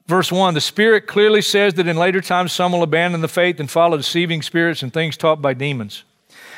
Verse 0.08 0.32
1 0.32 0.54
The 0.54 0.60
Spirit 0.60 1.06
clearly 1.06 1.42
says 1.42 1.74
that 1.74 1.86
in 1.86 1.96
later 1.96 2.20
times 2.20 2.52
some 2.52 2.72
will 2.72 2.82
abandon 2.82 3.20
the 3.20 3.28
faith 3.28 3.60
and 3.60 3.70
follow 3.70 3.98
deceiving 3.98 4.42
spirits 4.42 4.82
and 4.82 4.92
things 4.92 5.16
taught 5.16 5.40
by 5.42 5.52
demons. 5.54 6.02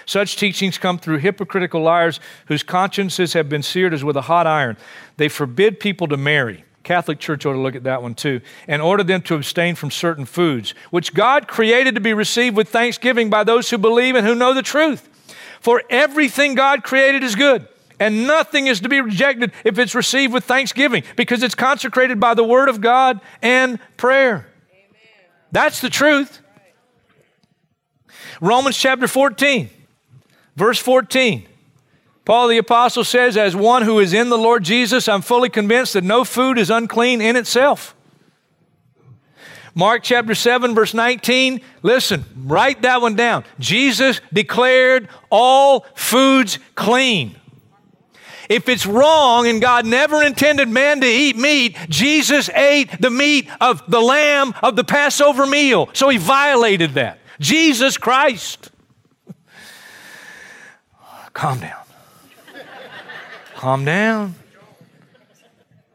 Such 0.07 0.37
teachings 0.37 0.79
come 0.79 0.99
through 0.99 1.19
hypocritical 1.19 1.83
liars 1.83 2.21
whose 2.47 2.63
consciences 2.63 3.33
have 3.35 3.49
been 3.49 3.63
seared 3.63 3.93
as 3.93 4.03
with 4.03 4.17
a 4.17 4.23
hot 4.23 4.47
iron. 4.47 4.77
They 5.17 5.29
forbid 5.29 5.81
people 5.81 6.07
to 6.09 6.17
marry. 6.17 6.65
Catholic 6.85 7.19
Church 7.19 7.45
ought 7.45 7.53
to 7.53 7.59
look 7.59 7.77
at 7.77 7.85
that 7.85 8.03
one 8.03 8.15
too, 8.15 8.41
and 8.67 8.81
order 8.81 9.05
them 9.05 9.21
to 9.23 9.35
abstain 9.35 9.75
from 9.75 9.91
certain 9.91 10.25
foods, 10.25 10.75
which 10.91 11.13
God 11.13 11.47
created 11.47 11.95
to 11.95 12.01
be 12.01 12.15
received 12.15 12.57
with 12.57 12.69
thanksgiving 12.69 13.29
by 13.29 13.45
those 13.45 13.69
who 13.69 13.79
believe 13.79 14.15
and 14.15 14.27
who 14.27 14.35
know 14.35 14.55
the 14.55 14.63
truth. 14.63 15.09
For 15.61 15.83
everything 15.91 16.55
God 16.55 16.83
created 16.83 17.23
is 17.23 17.35
good 17.35 17.69
and 18.01 18.27
nothing 18.27 18.67
is 18.67 18.81
to 18.81 18.89
be 18.89 19.01
rejected 19.01 19.53
if 19.63 19.79
it's 19.79 19.95
received 19.95 20.33
with 20.33 20.45
thanksgiving 20.45 21.05
because 21.17 21.43
it's 21.43 21.55
consecrated 21.55 22.19
by 22.19 22.35
the 22.35 22.43
Word 22.43 22.69
of 22.71 22.81
God 22.81 23.21
and 23.43 23.79
prayer. 23.99 24.47
Amen. 24.73 25.31
That's 25.53 25.81
the 25.81 25.91
truth. 25.91 26.41
Romans 28.41 28.77
chapter 28.77 29.07
14, 29.07 29.69
verse 30.57 30.79
14. 30.79 31.47
Paul 32.25 32.49
the 32.49 32.59
Apostle 32.59 33.05
says, 33.05 33.37
As 33.37 33.55
one 33.55 33.83
who 33.83 33.99
is 33.99 34.15
in 34.15 34.31
the 34.31 34.39
Lord 34.39 34.63
Jesus, 34.63 35.09
I'm 35.09 35.21
fully 35.21 35.51
convinced 35.51 35.93
that 35.93 36.05
no 36.05 36.25
food 36.25 36.59
is 36.59 36.71
unclean 36.71 37.21
in 37.21 37.37
itself. 37.37 37.95
Mark 39.75 40.03
chapter 40.03 40.35
7, 40.35 40.75
verse 40.75 40.95
19. 40.95 41.61
Listen, 41.83 42.25
write 42.37 42.83
that 42.83 43.01
one 43.01 43.15
down. 43.15 43.45
Jesus 43.59 44.21
declared 44.33 45.09
all 45.31 45.87
foods 45.95 46.59
clean. 46.75 47.40
If 48.51 48.69
it's 48.69 48.85
wrong 48.85 49.47
and 49.47 49.63
God 49.63 49.87
never 49.87 50.25
intended 50.25 50.69
man 50.69 51.01
to 51.03 51.07
eat 51.07 51.37
meat, 51.37 51.77
Jesus 51.89 52.51
ate 52.51 53.01
the 53.01 53.09
meat 53.09 53.49
of 53.61 53.89
the 53.89 54.01
lamb 54.01 54.55
of 54.61 54.75
the 54.75 54.83
Passover 54.83 55.47
meal. 55.47 55.89
So 55.93 56.09
he 56.09 56.19
violated 56.19 56.95
that. 56.95 57.21
Jesus 57.39 57.97
Christ. 57.97 58.73
Calm 61.33 61.61
down. 61.61 61.79
Calm 63.55 63.85
down. 63.85 64.35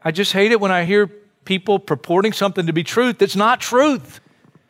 I 0.02 0.10
just 0.10 0.32
hate 0.32 0.50
it 0.50 0.58
when 0.58 0.72
I 0.72 0.84
hear 0.84 1.08
people 1.44 1.78
purporting 1.78 2.32
something 2.32 2.66
to 2.66 2.72
be 2.72 2.82
truth 2.82 3.18
that's 3.18 3.36
not 3.36 3.60
truth. 3.60 4.20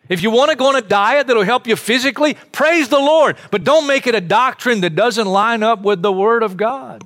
If 0.08 0.24
you 0.24 0.32
want 0.32 0.50
to 0.50 0.56
go 0.56 0.70
on 0.70 0.76
a 0.76 0.82
diet 0.82 1.28
that'll 1.28 1.44
help 1.44 1.68
you 1.68 1.76
physically, 1.76 2.34
praise 2.50 2.88
the 2.88 2.98
Lord. 2.98 3.36
But 3.52 3.62
don't 3.62 3.86
make 3.86 4.08
it 4.08 4.16
a 4.16 4.20
doctrine 4.20 4.80
that 4.80 4.96
doesn't 4.96 5.26
line 5.26 5.62
up 5.62 5.82
with 5.82 6.02
the 6.02 6.12
Word 6.12 6.42
of 6.42 6.56
God. 6.56 7.04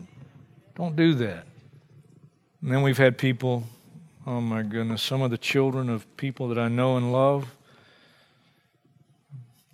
Don't 0.80 0.96
do 0.96 1.12
that. 1.12 1.44
And 2.62 2.72
then 2.72 2.80
we've 2.80 2.96
had 2.96 3.18
people, 3.18 3.64
oh 4.26 4.40
my 4.40 4.62
goodness, 4.62 5.02
some 5.02 5.20
of 5.20 5.30
the 5.30 5.36
children 5.36 5.90
of 5.90 6.06
people 6.16 6.48
that 6.48 6.58
I 6.58 6.68
know 6.68 6.96
and 6.96 7.12
love, 7.12 7.54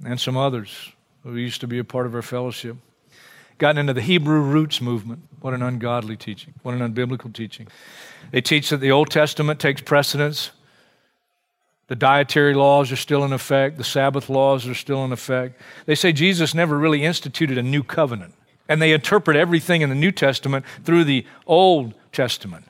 and 0.04 0.20
some 0.20 0.36
others 0.36 0.90
who 1.22 1.36
used 1.36 1.60
to 1.60 1.68
be 1.68 1.78
a 1.78 1.84
part 1.84 2.06
of 2.06 2.14
our 2.16 2.22
fellowship, 2.22 2.76
gotten 3.58 3.78
into 3.78 3.92
the 3.92 4.00
Hebrew 4.00 4.40
roots 4.40 4.80
movement. 4.80 5.22
What 5.40 5.54
an 5.54 5.62
ungodly 5.62 6.16
teaching. 6.16 6.54
What 6.64 6.74
an 6.74 6.80
unbiblical 6.80 7.32
teaching. 7.32 7.68
They 8.32 8.40
teach 8.40 8.70
that 8.70 8.78
the 8.78 8.90
Old 8.90 9.08
Testament 9.08 9.60
takes 9.60 9.80
precedence 9.80 10.50
the 11.88 11.94
dietary 11.94 12.54
laws 12.54 12.90
are 12.90 12.96
still 12.96 13.24
in 13.24 13.32
effect. 13.32 13.78
The 13.78 13.84
Sabbath 13.84 14.28
laws 14.28 14.66
are 14.66 14.74
still 14.74 15.04
in 15.04 15.12
effect. 15.12 15.60
They 15.86 15.94
say 15.94 16.12
Jesus 16.12 16.52
never 16.52 16.76
really 16.76 17.04
instituted 17.04 17.58
a 17.58 17.62
new 17.62 17.84
covenant. 17.84 18.34
And 18.68 18.82
they 18.82 18.92
interpret 18.92 19.36
everything 19.36 19.82
in 19.82 19.88
the 19.88 19.94
New 19.94 20.12
Testament 20.12 20.64
through 20.84 21.04
the 21.04 21.26
Old 21.46 21.94
Testament. 22.12 22.64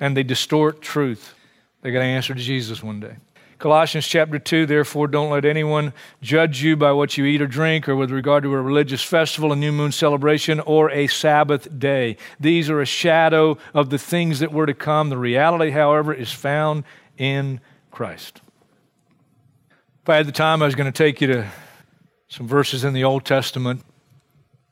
And 0.00 0.16
they 0.16 0.22
distort 0.22 0.80
truth. 0.80 1.34
They 1.82 1.90
got 1.90 1.98
to 1.98 2.04
answer 2.04 2.34
to 2.34 2.40
Jesus 2.40 2.82
one 2.82 3.00
day. 3.00 3.16
Colossians 3.58 4.06
chapter 4.06 4.38
2, 4.38 4.66
therefore, 4.66 5.06
don't 5.06 5.30
let 5.30 5.44
anyone 5.44 5.92
judge 6.20 6.62
you 6.62 6.76
by 6.76 6.92
what 6.92 7.16
you 7.16 7.24
eat 7.24 7.40
or 7.40 7.46
drink, 7.46 7.88
or 7.88 7.96
with 7.96 8.10
regard 8.10 8.42
to 8.42 8.52
a 8.52 8.60
religious 8.60 9.02
festival, 9.02 9.52
a 9.52 9.56
new 9.56 9.72
moon 9.72 9.92
celebration, 9.92 10.60
or 10.60 10.90
a 10.90 11.06
Sabbath 11.06 11.78
day. 11.78 12.16
These 12.40 12.68
are 12.68 12.80
a 12.80 12.86
shadow 12.86 13.56
of 13.72 13.90
the 13.90 13.98
things 13.98 14.40
that 14.40 14.52
were 14.52 14.66
to 14.66 14.74
come. 14.74 15.08
The 15.08 15.16
reality, 15.16 15.70
however, 15.70 16.12
is 16.12 16.32
found 16.32 16.84
in 17.16 17.60
Christ. 17.90 18.40
If 20.02 20.08
I 20.10 20.16
had 20.16 20.26
the 20.26 20.32
time, 20.32 20.60
I 20.60 20.66
was 20.66 20.74
going 20.74 20.92
to 20.92 20.96
take 20.96 21.20
you 21.20 21.28
to 21.28 21.48
some 22.28 22.48
verses 22.48 22.84
in 22.84 22.92
the 22.92 23.04
Old 23.04 23.24
Testament. 23.24 23.82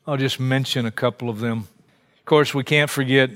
I'll 0.06 0.16
just 0.16 0.40
mention 0.40 0.84
a 0.84 0.90
couple 0.90 1.30
of 1.30 1.38
them. 1.38 1.68
Of 2.18 2.24
course, 2.24 2.52
we 2.52 2.64
can't 2.64 2.90
forget 2.90 3.30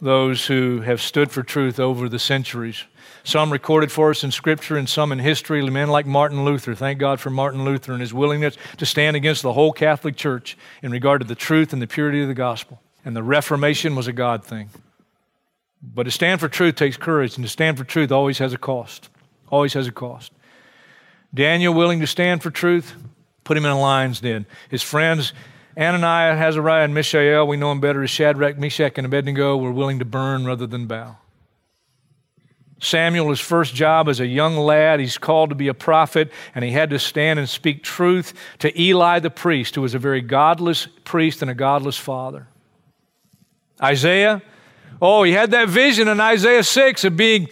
those 0.00 0.46
who 0.46 0.80
have 0.80 1.02
stood 1.02 1.30
for 1.30 1.42
truth 1.42 1.78
over 1.78 2.08
the 2.08 2.18
centuries. 2.18 2.84
Some 3.24 3.52
recorded 3.52 3.92
for 3.92 4.10
us 4.10 4.24
in 4.24 4.30
Scripture 4.30 4.76
and 4.76 4.88
some 4.88 5.12
in 5.12 5.18
history, 5.18 5.62
men 5.68 5.88
like 5.88 6.06
Martin 6.06 6.44
Luther. 6.44 6.74
Thank 6.74 6.98
God 6.98 7.20
for 7.20 7.28
Martin 7.28 7.64
Luther 7.64 7.92
and 7.92 8.00
his 8.00 8.14
willingness 8.14 8.56
to 8.78 8.86
stand 8.86 9.16
against 9.16 9.42
the 9.42 9.52
whole 9.52 9.72
Catholic 9.72 10.16
Church 10.16 10.56
in 10.82 10.92
regard 10.92 11.20
to 11.20 11.26
the 11.26 11.34
truth 11.34 11.72
and 11.72 11.82
the 11.82 11.86
purity 11.86 12.22
of 12.22 12.28
the 12.28 12.34
gospel. 12.34 12.80
And 13.04 13.14
the 13.14 13.22
Reformation 13.22 13.96
was 13.96 14.06
a 14.06 14.12
God 14.12 14.44
thing. 14.44 14.70
But 15.82 16.04
to 16.04 16.10
stand 16.10 16.40
for 16.40 16.48
truth 16.48 16.76
takes 16.76 16.96
courage, 16.96 17.36
and 17.36 17.44
to 17.44 17.50
stand 17.50 17.76
for 17.76 17.84
truth 17.84 18.10
always 18.10 18.38
has 18.38 18.52
a 18.52 18.58
cost. 18.58 19.10
Always 19.50 19.74
has 19.74 19.86
a 19.86 19.92
cost. 19.92 20.32
Daniel 21.34 21.74
willing 21.74 22.00
to 22.00 22.06
stand 22.06 22.42
for 22.42 22.50
truth, 22.50 22.94
put 23.44 23.56
him 23.56 23.64
in 23.64 23.70
a 23.70 23.78
lion's 23.78 24.20
den. 24.20 24.46
His 24.70 24.82
friends, 24.82 25.32
Ananias, 25.78 26.38
Azariah, 26.38 26.84
and 26.84 26.94
Mishael, 26.94 27.46
we 27.46 27.56
know 27.56 27.70
him 27.70 27.80
better 27.80 28.02
as 28.02 28.10
Shadrach, 28.10 28.58
Meshach, 28.58 28.96
and 28.96 29.06
Abednego, 29.06 29.56
were 29.56 29.72
willing 29.72 29.98
to 29.98 30.04
burn 30.04 30.46
rather 30.46 30.66
than 30.66 30.86
bow. 30.86 31.18
Samuel, 32.78 33.30
his 33.30 33.40
first 33.40 33.74
job 33.74 34.08
as 34.08 34.20
a 34.20 34.26
young 34.26 34.56
lad, 34.56 35.00
he's 35.00 35.18
called 35.18 35.48
to 35.48 35.54
be 35.54 35.68
a 35.68 35.74
prophet, 35.74 36.30
and 36.54 36.64
he 36.64 36.70
had 36.70 36.90
to 36.90 36.98
stand 36.98 37.38
and 37.38 37.48
speak 37.48 37.82
truth 37.82 38.34
to 38.58 38.80
Eli 38.80 39.18
the 39.18 39.30
priest, 39.30 39.74
who 39.74 39.82
was 39.82 39.94
a 39.94 39.98
very 39.98 40.20
godless 40.20 40.86
priest 41.04 41.42
and 41.42 41.50
a 41.50 41.54
godless 41.54 41.96
father. 41.96 42.48
Isaiah, 43.82 44.42
oh, 45.00 45.22
he 45.22 45.32
had 45.32 45.50
that 45.52 45.68
vision 45.68 46.08
in 46.08 46.20
Isaiah 46.20 46.64
6 46.64 47.04
of 47.04 47.16
being 47.16 47.48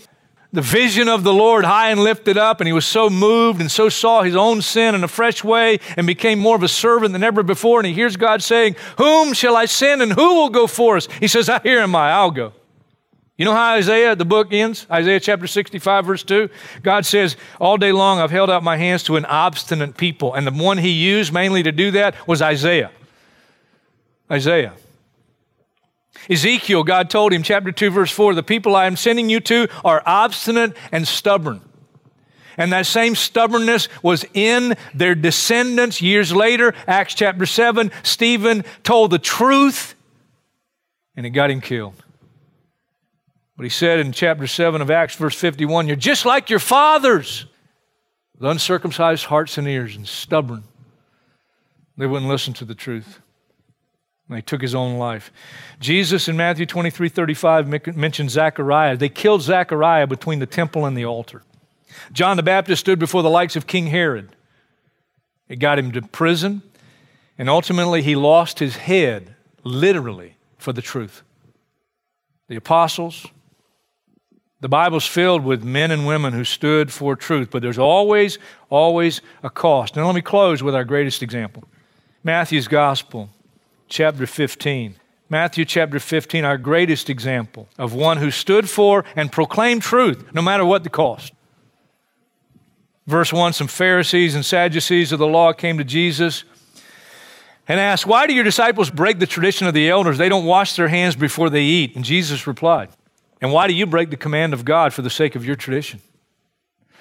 the 0.55 0.63
vision 0.63 1.09
of 1.09 1.25
the 1.25 1.35
Lord 1.35 1.65
high 1.65 1.91
and 1.91 1.99
lifted 1.99 2.39
up, 2.39 2.61
and 2.61 2.69
he 2.69 2.73
was 2.73 2.87
so 2.87 3.11
moved 3.11 3.61
and 3.61 3.69
so 3.69 3.89
saw 3.89 4.23
his 4.23 4.37
own 4.37 4.63
sin 4.63 4.95
in 4.95 5.03
a 5.03 5.09
fresh 5.09 5.43
way 5.43 5.81
and 5.97 6.07
became 6.07 6.39
more 6.39 6.55
of 6.55 6.63
a 6.63 6.69
servant 6.69 7.13
than 7.13 7.25
ever 7.25 7.43
before. 7.43 7.81
And 7.81 7.87
he 7.89 7.93
hears 7.93 8.17
God 8.17 8.41
saying, 8.41 8.77
Whom 8.97 9.35
shall 9.35 9.57
I 9.57 9.65
send 9.65 10.01
and 10.01 10.13
who 10.13 10.37
will 10.37 10.51
go 10.51 10.69
for 10.69 10.97
us? 10.97 11.09
He 11.19 11.27
says, 11.27 11.49
ah, 11.49 11.59
Here 11.61 11.81
am 11.81 11.97
I, 11.97 12.13
I'll 12.13 12.31
go. 12.31 12.53
You 13.37 13.45
know 13.45 13.53
how 13.53 13.75
Isaiah, 13.75 14.15
the 14.15 14.25
book 14.25 14.53
ends? 14.53 14.87
Isaiah 14.89 15.19
chapter 15.19 15.49
65, 15.49 16.07
verse 16.07 16.23
2. 16.23 16.49
God 16.85 17.05
says, 17.05 17.37
All 17.61 17.77
day 17.77 17.91
long 17.91 18.21
I've 18.21 18.31
held 18.31 18.49
out 18.49 18.63
my 18.63 18.77
hands 18.77 19.03
to 19.05 19.17
an 19.17 19.25
obstinate 19.25 19.97
people. 19.97 20.35
And 20.35 20.47
the 20.47 20.53
one 20.53 20.79
he 20.79 20.91
used 20.91 21.33
mainly 21.33 21.65
to 21.65 21.73
do 21.73 21.91
that 21.91 22.29
was 22.29 22.41
Isaiah. 22.41 22.93
Isaiah. 24.31 24.75
Ezekiel, 26.31 26.85
God 26.85 27.11
told 27.11 27.33
him, 27.33 27.43
chapter 27.43 27.73
2, 27.73 27.91
verse 27.91 28.11
4, 28.11 28.35
the 28.35 28.43
people 28.43 28.75
I 28.77 28.87
am 28.87 28.97
sending 28.97 29.29
you 29.29 29.41
to 29.41 29.69
are 29.85 30.03
obstinate 30.07 30.77
and 30.91 31.07
stubborn. 31.07 31.61
And 32.57 32.73
that 32.73 32.87
same 32.87 33.15
stubbornness 33.15 33.89
was 34.03 34.25
in 34.33 34.77
their 34.95 35.15
descendants 35.15 36.01
years 36.01 36.33
later. 36.33 36.73
Acts 36.87 37.15
chapter 37.15 37.47
7, 37.47 37.91
Stephen 38.03 38.65
told 38.85 39.11
the 39.11 39.19
truth 39.19 39.95
and 41.17 41.25
it 41.27 41.31
got 41.31 41.51
him 41.51 41.61
killed. 41.61 42.03
But 43.57 43.65
he 43.65 43.71
said 43.71 44.01
in 44.01 44.13
chapter 44.13 44.47
7 44.47 44.81
of 44.81 44.91
Acts, 44.91 45.15
verse 45.15 45.37
51, 45.37 45.87
You're 45.87 45.97
just 45.97 46.27
like 46.27 46.51
your 46.51 46.59
fathers, 46.59 47.47
with 48.35 48.51
uncircumcised 48.51 49.27
hearts 49.27 49.59
and 49.59 49.69
ears 49.69 49.95
and 49.95 50.09
stubborn. 50.09 50.65
They 51.97 52.07
wouldn't 52.07 52.29
listen 52.29 52.53
to 52.55 52.65
the 52.65 52.75
truth. 52.75 53.21
And 54.29 54.37
he 54.37 54.43
took 54.43 54.63
his 54.63 54.75
own 54.75 54.97
life. 54.97 55.31
Jesus 55.81 56.29
in 56.29 56.37
Matthew 56.37 56.67
23 56.67 57.09
35 57.09 57.97
mentioned 57.97 58.31
Zechariah. 58.31 58.97
They 58.97 59.11
killed 59.11 59.43
Zechariah 59.43 60.07
between 60.07 60.39
the 60.39 60.47
temple 60.47 60.87
and 60.87 60.97
the 60.97 61.05
altar. 61.05 61.43
John 62.13 62.37
the 62.37 62.43
Baptist 62.43 62.81
stood 62.81 62.99
before 62.99 63.23
the 63.23 63.31
likes 63.31 63.57
of 63.57 63.67
King 63.67 63.89
Herod. 63.89 64.35
It 65.49 65.57
got 65.57 65.79
him 65.79 65.93
to 65.93 66.03
prison, 66.03 66.63
and 67.39 67.51
ultimately 67.51 68.03
he 68.03 68.17
lost 68.17 68.59
his 68.59 68.77
head, 68.77 69.35
literally, 69.63 70.37
for 70.59 70.73
the 70.73 70.83
truth. 70.83 71.23
The 72.49 72.57
apostles, 72.57 73.27
the 74.61 74.69
Bible's 74.69 75.07
filled 75.07 75.45
with 75.45 75.63
men 75.63 75.91
and 75.91 76.07
women 76.07 76.33
who 76.33 76.45
stood 76.45 76.91
for 76.91 77.17
truth, 77.17 77.51
but 77.51 77.61
there's 77.61 77.79
always, 77.79 78.39
always 78.71 79.21
a 79.43 79.51
cost. 79.51 79.97
Now, 79.97 80.07
let 80.07 80.15
me 80.15 80.23
close 80.23 80.63
with 80.63 80.75
our 80.75 80.85
greatest 80.85 81.23
example 81.23 81.65
Matthew's 82.23 82.69
Gospel, 82.69 83.29
chapter 83.89 84.27
15. 84.27 84.97
Matthew 85.29 85.65
chapter 85.65 85.99
15, 85.99 86.45
our 86.45 86.59
greatest 86.59 87.09
example 87.09 87.69
of 87.79 87.95
one 87.95 88.19
who 88.19 88.31
stood 88.31 88.69
for 88.69 89.05
and 89.17 89.33
proclaimed 89.33 89.83
truth, 89.83 90.33
no 90.35 90.43
matter 90.43 90.65
what 90.65 90.85
the 90.85 90.91
cost. 90.91 91.33
Verse 93.07 93.33
1 93.33 93.53
Some 93.53 93.69
Pharisees 93.69 94.35
and 94.35 94.45
Sadducees 94.45 95.13
of 95.13 95.19
the 95.19 95.27
law 95.27 95.53
came 95.53 95.79
to 95.79 95.85
Jesus 95.85 96.45
and 97.67 97.81
asked, 97.81 98.07
Why 98.07 98.27
do 98.27 98.35
your 98.35 98.45
disciples 98.45 98.91
break 98.91 99.19
the 99.19 99.27
tradition 99.27 99.67
of 99.67 99.75
the 99.75 99.89
elders? 99.89 100.19
They 100.19 100.29
don't 100.29 100.45
wash 100.45 100.77
their 100.77 100.89
hands 100.89 101.17
before 101.17 101.51
they 101.51 101.63
eat. 101.63 101.97
And 101.97 102.05
Jesus 102.05 102.47
replied, 102.47 102.91
And 103.41 103.53
why 103.53 103.67
do 103.67 103.75
you 103.75 103.87
break 103.87 104.11
the 104.11 104.17
command 104.17 104.53
of 104.53 104.65
God 104.65 104.93
for 104.93 105.03
the 105.03 105.11
sake 105.11 105.35
of 105.35 105.45
your 105.45 105.57
tradition? 105.57 106.01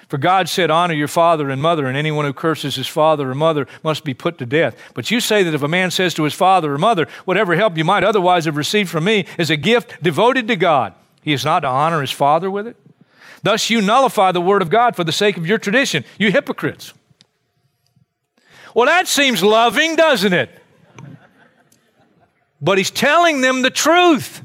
For 0.08 0.18
God 0.18 0.48
said, 0.48 0.70
Honor 0.70 0.94
your 0.94 1.08
father 1.08 1.50
and 1.50 1.60
mother, 1.60 1.86
and 1.86 1.96
anyone 1.96 2.24
who 2.24 2.32
curses 2.32 2.76
his 2.76 2.86
father 2.86 3.30
or 3.30 3.34
mother 3.34 3.66
must 3.82 4.04
be 4.04 4.14
put 4.14 4.38
to 4.38 4.46
death. 4.46 4.76
But 4.94 5.10
you 5.10 5.20
say 5.20 5.42
that 5.42 5.54
if 5.54 5.62
a 5.62 5.68
man 5.68 5.90
says 5.90 6.14
to 6.14 6.24
his 6.24 6.34
father 6.34 6.72
or 6.74 6.78
mother, 6.78 7.06
Whatever 7.24 7.54
help 7.54 7.76
you 7.76 7.84
might 7.84 8.04
otherwise 8.04 8.44
have 8.44 8.56
received 8.56 8.90
from 8.90 9.04
me 9.04 9.26
is 9.38 9.50
a 9.50 9.56
gift 9.56 10.02
devoted 10.02 10.48
to 10.48 10.56
God, 10.56 10.94
he 11.22 11.32
is 11.32 11.44
not 11.44 11.60
to 11.60 11.68
honor 11.68 12.00
his 12.00 12.10
father 12.10 12.50
with 12.50 12.66
it? 12.66 12.76
Thus 13.42 13.68
you 13.68 13.80
nullify 13.82 14.32
the 14.32 14.40
word 14.40 14.62
of 14.62 14.70
God 14.70 14.96
for 14.96 15.04
the 15.04 15.12
sake 15.12 15.36
of 15.36 15.46
your 15.46 15.58
tradition, 15.58 16.04
you 16.18 16.30
hypocrites. 16.32 16.94
Well, 18.74 18.86
that 18.86 19.06
seems 19.06 19.42
loving, 19.42 19.96
doesn't 19.96 20.32
it? 20.32 20.50
But 22.60 22.78
he's 22.78 22.90
telling 22.90 23.42
them 23.42 23.62
the 23.62 23.70
truth. 23.70 24.42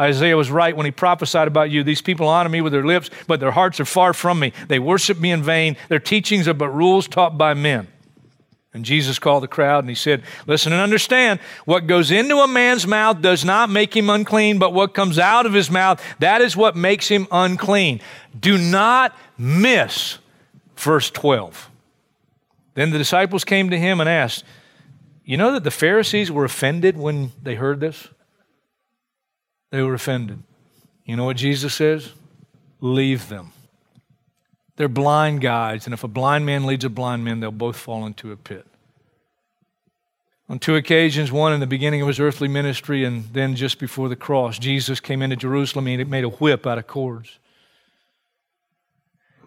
Isaiah 0.00 0.36
was 0.36 0.50
right 0.50 0.76
when 0.76 0.86
he 0.86 0.92
prophesied 0.92 1.48
about 1.48 1.70
you. 1.70 1.82
These 1.82 2.02
people 2.02 2.28
honor 2.28 2.48
me 2.48 2.60
with 2.60 2.72
their 2.72 2.84
lips, 2.84 3.10
but 3.26 3.40
their 3.40 3.50
hearts 3.50 3.80
are 3.80 3.84
far 3.84 4.12
from 4.12 4.38
me. 4.38 4.52
They 4.68 4.78
worship 4.78 5.18
me 5.18 5.32
in 5.32 5.42
vain. 5.42 5.76
Their 5.88 5.98
teachings 5.98 6.46
are 6.46 6.54
but 6.54 6.70
rules 6.70 7.08
taught 7.08 7.36
by 7.36 7.54
men. 7.54 7.88
And 8.74 8.84
Jesus 8.84 9.18
called 9.18 9.42
the 9.42 9.48
crowd 9.48 9.80
and 9.80 9.88
he 9.88 9.94
said, 9.94 10.22
Listen 10.46 10.72
and 10.72 10.80
understand, 10.80 11.40
what 11.64 11.86
goes 11.86 12.10
into 12.10 12.36
a 12.36 12.46
man's 12.46 12.86
mouth 12.86 13.20
does 13.20 13.44
not 13.44 13.70
make 13.70 13.96
him 13.96 14.08
unclean, 14.08 14.58
but 14.58 14.72
what 14.72 14.94
comes 14.94 15.18
out 15.18 15.46
of 15.46 15.52
his 15.52 15.70
mouth, 15.70 16.00
that 16.20 16.42
is 16.42 16.56
what 16.56 16.76
makes 16.76 17.08
him 17.08 17.26
unclean. 17.32 18.00
Do 18.38 18.56
not 18.56 19.16
miss 19.36 20.18
verse 20.76 21.10
12. 21.10 21.70
Then 22.74 22.90
the 22.90 22.98
disciples 22.98 23.42
came 23.42 23.70
to 23.70 23.78
him 23.78 24.00
and 24.00 24.08
asked, 24.08 24.44
You 25.24 25.36
know 25.36 25.50
that 25.52 25.64
the 25.64 25.72
Pharisees 25.72 26.30
were 26.30 26.44
offended 26.44 26.96
when 26.96 27.32
they 27.42 27.56
heard 27.56 27.80
this? 27.80 28.08
They 29.70 29.82
were 29.82 29.94
offended. 29.94 30.42
You 31.04 31.16
know 31.16 31.24
what 31.24 31.36
Jesus 31.36 31.74
says? 31.74 32.12
Leave 32.80 33.28
them. 33.28 33.52
They're 34.76 34.88
blind 34.88 35.40
guides, 35.40 35.86
and 35.86 35.94
if 35.94 36.04
a 36.04 36.08
blind 36.08 36.46
man 36.46 36.64
leads 36.64 36.84
a 36.84 36.88
blind 36.88 37.24
man, 37.24 37.40
they'll 37.40 37.50
both 37.50 37.76
fall 37.76 38.06
into 38.06 38.30
a 38.30 38.36
pit. 38.36 38.64
On 40.48 40.58
two 40.58 40.76
occasions, 40.76 41.30
one 41.30 41.52
in 41.52 41.60
the 41.60 41.66
beginning 41.66 42.00
of 42.00 42.08
his 42.08 42.18
earthly 42.18 42.48
ministry 42.48 43.04
and 43.04 43.24
then 43.34 43.54
just 43.54 43.78
before 43.78 44.08
the 44.08 44.16
cross, 44.16 44.58
Jesus 44.58 44.98
came 44.98 45.20
into 45.20 45.36
Jerusalem 45.36 45.86
and 45.88 45.98
he 45.98 46.04
made 46.04 46.24
a 46.24 46.30
whip 46.30 46.66
out 46.66 46.78
of 46.78 46.86
cords. 46.86 47.38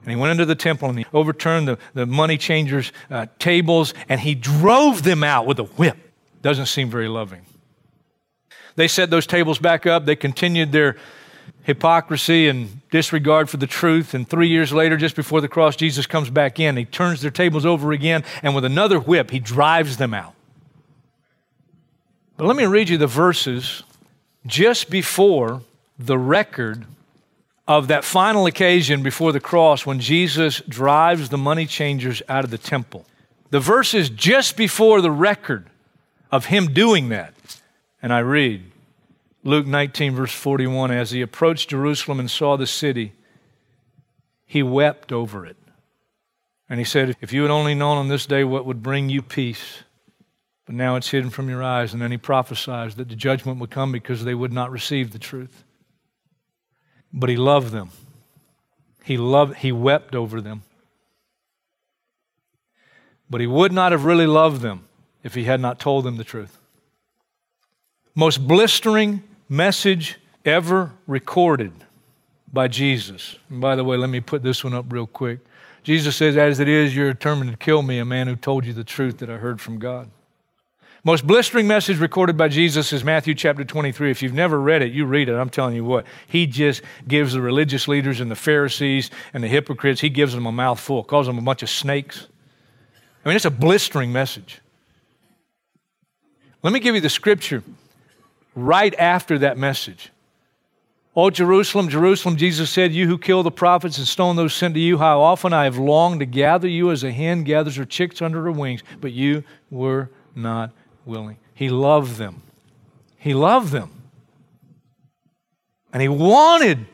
And 0.03 0.11
he 0.11 0.15
went 0.15 0.31
into 0.31 0.45
the 0.45 0.55
temple 0.55 0.89
and 0.89 0.99
he 0.99 1.05
overturned 1.13 1.67
the, 1.67 1.77
the 1.93 2.05
money 2.05 2.37
changers' 2.37 2.91
uh, 3.09 3.27
tables 3.39 3.93
and 4.09 4.19
he 4.19 4.35
drove 4.35 5.03
them 5.03 5.23
out 5.23 5.47
with 5.47 5.59
a 5.59 5.63
whip. 5.63 5.97
Doesn't 6.41 6.67
seem 6.67 6.89
very 6.89 7.07
loving. 7.07 7.41
They 8.75 8.87
set 8.87 9.09
those 9.09 9.27
tables 9.27 9.59
back 9.59 9.85
up. 9.85 10.05
They 10.05 10.15
continued 10.15 10.71
their 10.71 10.97
hypocrisy 11.63 12.47
and 12.47 12.81
disregard 12.89 13.49
for 13.49 13.57
the 13.57 13.67
truth. 13.67 14.13
And 14.13 14.27
three 14.27 14.47
years 14.47 14.73
later, 14.73 14.97
just 14.97 15.15
before 15.15 15.41
the 15.41 15.47
cross, 15.47 15.75
Jesus 15.75 16.07
comes 16.07 16.29
back 16.29 16.59
in. 16.59 16.77
He 16.77 16.85
turns 16.85 17.21
their 17.21 17.31
tables 17.31 17.65
over 17.65 17.91
again, 17.91 18.23
and 18.41 18.55
with 18.55 18.65
another 18.65 18.99
whip, 18.99 19.31
he 19.31 19.39
drives 19.39 19.97
them 19.97 20.13
out. 20.13 20.33
But 22.37 22.47
let 22.47 22.55
me 22.55 22.65
read 22.65 22.89
you 22.89 22.97
the 22.97 23.07
verses 23.07 23.83
just 24.47 24.89
before 24.89 25.61
the 25.99 26.17
record 26.17 26.85
of 27.67 27.87
that 27.87 28.03
final 28.03 28.47
occasion 28.47 29.03
before 29.03 29.31
the 29.31 29.39
cross 29.39 29.85
when 29.85 29.99
Jesus 29.99 30.61
drives 30.67 31.29
the 31.29 31.37
money 31.37 31.65
changers 31.65 32.21
out 32.27 32.43
of 32.43 32.49
the 32.49 32.57
temple. 32.57 33.05
The 33.51 33.59
verses 33.59 34.09
just 34.09 34.57
before 34.57 35.01
the 35.01 35.11
record 35.11 35.67
of 36.31 36.45
him 36.45 36.73
doing 36.73 37.09
that. 37.09 37.33
And 38.01 38.11
I 38.11 38.19
read 38.19 38.71
Luke 39.43 39.67
19, 39.67 40.15
verse 40.15 40.33
41 40.33 40.91
As 40.91 41.11
he 41.11 41.21
approached 41.21 41.69
Jerusalem 41.69 42.19
and 42.19 42.29
saw 42.29 42.57
the 42.57 42.67
city, 42.67 43.13
he 44.45 44.63
wept 44.63 45.11
over 45.11 45.45
it. 45.45 45.57
And 46.69 46.79
he 46.79 46.85
said, 46.85 47.15
If 47.21 47.33
you 47.33 47.41
had 47.41 47.51
only 47.51 47.75
known 47.75 47.97
on 47.97 48.07
this 48.07 48.25
day 48.25 48.43
what 48.43 48.65
would 48.65 48.81
bring 48.81 49.09
you 49.09 49.21
peace, 49.21 49.83
but 50.65 50.75
now 50.75 50.95
it's 50.95 51.09
hidden 51.09 51.29
from 51.29 51.49
your 51.49 51.61
eyes. 51.61 51.93
And 51.93 52.01
then 52.01 52.11
he 52.11 52.17
prophesied 52.17 52.91
that 52.93 53.09
the 53.09 53.15
judgment 53.15 53.59
would 53.59 53.71
come 53.71 53.91
because 53.91 54.23
they 54.23 54.35
would 54.35 54.53
not 54.53 54.71
receive 54.71 55.11
the 55.11 55.19
truth. 55.19 55.63
But 57.11 57.29
he 57.29 57.35
loved 57.35 57.71
them. 57.71 57.89
He 59.03 59.17
loved 59.17 59.57
he 59.57 59.71
wept 59.71 60.15
over 60.15 60.39
them. 60.39 60.63
But 63.29 63.41
he 63.41 63.47
would 63.47 63.71
not 63.71 63.91
have 63.91 64.05
really 64.05 64.27
loved 64.27 64.61
them 64.61 64.87
if 65.23 65.35
he 65.35 65.43
had 65.43 65.59
not 65.59 65.79
told 65.79 66.05
them 66.05 66.17
the 66.17 66.23
truth. 66.23 66.60
Most 68.13 68.45
blistering 68.45 69.23
message 69.47 70.19
ever 70.43 70.91
recorded 71.07 71.71
by 72.51 72.67
Jesus. 72.67 73.37
And 73.49 73.61
by 73.61 73.75
the 73.75 73.83
way, 73.83 73.95
let 73.95 74.09
me 74.09 74.19
put 74.19 74.43
this 74.43 74.63
one 74.63 74.73
up 74.73 74.91
real 74.91 75.07
quick. 75.07 75.39
Jesus 75.83 76.17
says, 76.17 76.35
As 76.35 76.59
it 76.59 76.67
is, 76.67 76.95
you're 76.95 77.13
determined 77.13 77.51
to 77.51 77.57
kill 77.57 77.81
me, 77.81 77.99
a 77.99 78.05
man 78.05 78.27
who 78.27 78.35
told 78.35 78.65
you 78.65 78.73
the 78.73 78.83
truth 78.83 79.19
that 79.19 79.29
I 79.29 79.37
heard 79.37 79.61
from 79.61 79.79
God. 79.79 80.09
Most 81.03 81.25
blistering 81.25 81.67
message 81.67 81.97
recorded 81.97 82.37
by 82.37 82.47
Jesus 82.47 82.93
is 82.93 83.03
Matthew 83.03 83.33
chapter 83.33 83.63
23. 83.63 84.11
If 84.11 84.21
you've 84.21 84.33
never 84.33 84.59
read 84.59 84.83
it, 84.83 84.91
you 84.91 85.05
read 85.05 85.29
it. 85.29 85.33
I'm 85.33 85.49
telling 85.49 85.73
you 85.73 85.83
what. 85.83 86.05
He 86.27 86.45
just 86.45 86.83
gives 87.07 87.33
the 87.33 87.41
religious 87.41 87.87
leaders 87.87 88.19
and 88.19 88.29
the 88.29 88.35
Pharisees 88.35 89.09
and 89.33 89.43
the 89.43 89.47
hypocrites, 89.47 90.01
he 90.01 90.09
gives 90.09 90.35
them 90.35 90.45
a 90.45 90.51
mouthful, 90.51 91.03
calls 91.03 91.25
them 91.25 91.39
a 91.39 91.41
bunch 91.41 91.63
of 91.63 91.69
snakes. 91.69 92.27
I 93.25 93.29
mean, 93.29 93.35
it's 93.35 93.45
a 93.45 93.51
blistering 93.51 94.11
message. 94.11 94.61
Let 96.61 96.73
me 96.73 96.79
give 96.79 96.93
you 96.93 97.01
the 97.01 97.09
scripture 97.09 97.63
right 98.55 98.93
after 98.95 99.37
that 99.39 99.57
message. 99.57 100.11
Oh, 101.13 101.29
Jerusalem, 101.29 101.89
Jerusalem, 101.89 102.37
Jesus 102.37 102.69
said, 102.69 102.93
You 102.93 103.07
who 103.07 103.17
kill 103.17 103.43
the 103.43 103.51
prophets 103.51 103.97
and 103.97 104.07
stone 104.07 104.37
those 104.37 104.53
sent 104.53 104.75
to 104.75 104.79
you, 104.79 104.97
how 104.97 105.21
often 105.21 105.51
I 105.51 105.65
have 105.65 105.77
longed 105.77 106.21
to 106.21 106.25
gather 106.25 106.67
you 106.67 106.89
as 106.89 107.03
a 107.03 107.11
hen 107.11 107.43
gathers 107.43 107.75
her 107.75 107.85
chicks 107.85 108.21
under 108.21 108.41
her 108.43 108.51
wings, 108.51 108.81
but 109.01 109.11
you 109.11 109.43
were 109.69 110.09
not 110.35 110.71
willing. 111.05 111.37
He 111.53 111.69
loved 111.69 112.15
them. 112.15 112.43
He 113.17 113.33
loved 113.33 113.73
them. 113.73 114.03
And 115.91 116.01
he 116.01 116.07
wanted 116.07 116.85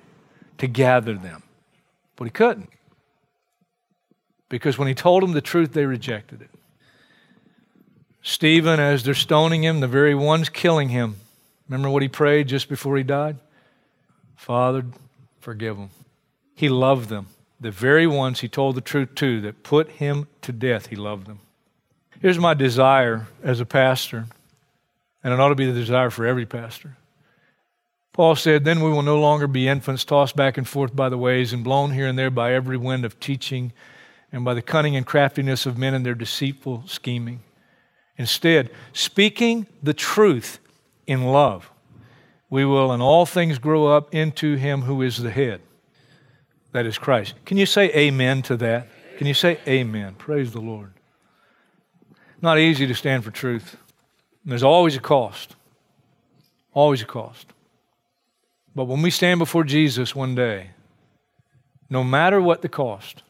to 0.58 0.68
gather 0.68 1.14
them, 1.14 1.44
but 2.16 2.26
he 2.26 2.32
couldn't. 2.32 2.70
Because 4.50 4.80
when 4.80 4.88
he 4.88 4.96
told 4.96 5.22
them 5.22 5.34
the 5.34 5.42
truth, 5.42 5.74
they 5.74 5.86
rejected 5.86 6.42
it. 6.42 6.50
Stephen, 8.24 8.80
as 8.80 9.04
they're 9.04 9.14
stoning 9.14 9.64
him, 9.64 9.80
the 9.80 9.88
very 9.88 10.16
ones 10.16 10.50
killing 10.50 10.90
him, 10.90 11.18
remember 11.68 11.90
what 11.90 12.02
he 12.02 12.08
prayed 12.08 12.48
just 12.48 12.70
before 12.70 12.98
he 12.98 13.04
died? 13.04 13.38
Father, 14.36 14.86
forgive 15.40 15.78
them. 15.78 15.90
He 16.56 16.70
loved 16.70 17.10
them. 17.10 17.28
The 17.60 17.72
very 17.72 18.06
ones 18.06 18.42
he 18.42 18.48
told 18.48 18.76
the 18.76 18.82
truth 18.82 19.16
to 19.16 19.42
that 19.42 19.64
put 19.64 19.92
him 19.92 20.28
to 20.42 20.52
death, 20.52 20.88
he 20.88 20.96
loved 20.96 21.28
them. 21.28 21.40
Here's 22.22 22.40
my 22.40 22.54
desire 22.54 23.28
as 23.44 23.60
a 23.60 23.66
pastor, 23.66 24.26
and 25.24 25.34
it 25.34 25.40
ought 25.40 25.50
to 25.50 25.56
be 25.56 25.66
the 25.66 25.80
desire 25.80 26.10
for 26.10 26.26
every 26.26 26.46
pastor. 26.46 26.98
Paul 28.14 28.36
said, 28.36 28.64
Then 28.64 28.82
we 28.82 28.90
will 28.90 29.04
no 29.04 29.20
longer 29.20 29.46
be 29.48 29.68
infants 29.68 30.04
tossed 30.04 30.36
back 30.36 30.58
and 30.58 30.68
forth 30.68 30.96
by 30.96 31.10
the 31.10 31.18
waves 31.18 31.54
and 31.54 31.64
blown 31.64 31.92
here 31.92 32.08
and 32.08 32.18
there 32.18 32.32
by 32.32 32.54
every 32.54 32.78
wind 32.78 33.06
of 33.06 33.20
teaching 33.20 33.74
and 34.32 34.44
by 34.44 34.56
the 34.56 34.62
cunning 34.62 34.96
and 34.96 35.06
craftiness 35.06 35.66
of 35.66 35.78
men 35.78 35.94
and 35.94 36.06
their 36.06 36.16
deceitful 36.16 36.84
scheming. 36.88 37.44
Instead, 38.18 38.72
speaking 38.94 39.68
the 39.84 39.94
truth 39.94 40.60
in 41.08 41.24
love, 41.24 41.72
we 42.50 42.66
will 42.66 42.94
in 42.94 43.02
all 43.02 43.26
things 43.26 43.58
grow 43.58 43.88
up 43.88 44.14
into 44.14 44.56
him 44.56 44.84
who 44.84 45.02
is 45.02 45.18
the 45.18 45.32
head. 45.32 45.62
That 46.74 46.86
is 46.86 46.98
Christ. 46.98 47.34
Can 47.46 47.58
you 47.58 47.66
say 47.66 47.90
amen 47.96 48.44
to 48.44 48.58
that? 48.58 48.88
Can 49.18 49.26
you 49.26 49.34
say 49.34 49.60
amen? 49.68 50.16
Praise 50.16 50.52
the 50.52 50.62
Lord. 50.62 50.92
Not 52.42 52.60
easy 52.60 52.86
to 52.86 52.94
stand 52.94 53.24
for 53.24 53.32
truth. 53.32 53.78
There's 54.46 54.64
always 54.64 54.96
a 54.96 55.00
cost. 55.00 55.56
Always 56.74 57.02
a 57.02 57.06
cost. 57.06 57.48
But 58.76 58.86
when 58.86 59.02
we 59.02 59.10
stand 59.10 59.40
before 59.40 59.64
Jesus 59.64 60.16
one 60.16 60.36
day, 60.36 60.70
no 61.90 62.04
matter 62.04 62.40
what 62.40 62.62
the 62.62 62.70
cost, 62.70 63.24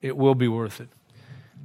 it 0.00 0.16
will 0.16 0.34
be 0.34 0.48
worth 0.48 0.80
it. 0.80 0.88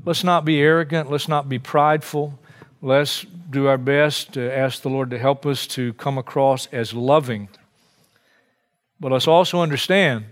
Let's 0.04 0.24
not 0.24 0.44
be 0.44 0.60
arrogant. 0.60 1.10
Let's 1.10 1.30
not 1.30 1.48
be 1.48 1.60
prideful. 1.60 2.38
Let's 2.86 3.26
do 3.50 3.66
our 3.66 3.80
best 3.80 4.34
to 4.34 4.56
ask 4.56 4.84
the 4.84 4.90
Lord 4.90 5.10
to 5.10 5.18
help 5.18 5.48
us 5.48 5.66
to 5.70 5.94
come 5.94 6.20
across 6.20 6.68
as 6.68 6.94
loving. 6.94 7.50
But 9.00 9.12
let's 9.12 9.28
also 9.28 9.62
understand, 9.62 10.26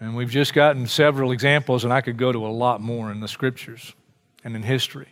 and 0.00 0.16
we've 0.16 0.30
just 0.30 0.54
gotten 0.54 0.86
several 0.86 1.32
examples, 1.32 1.84
and 1.84 1.92
I 1.92 2.00
could 2.00 2.16
go 2.16 2.32
to 2.32 2.46
a 2.46 2.48
lot 2.48 2.80
more 2.80 3.12
in 3.12 3.20
the 3.20 3.28
scriptures 3.28 3.92
and 4.42 4.56
in 4.56 4.62
history, 4.62 5.08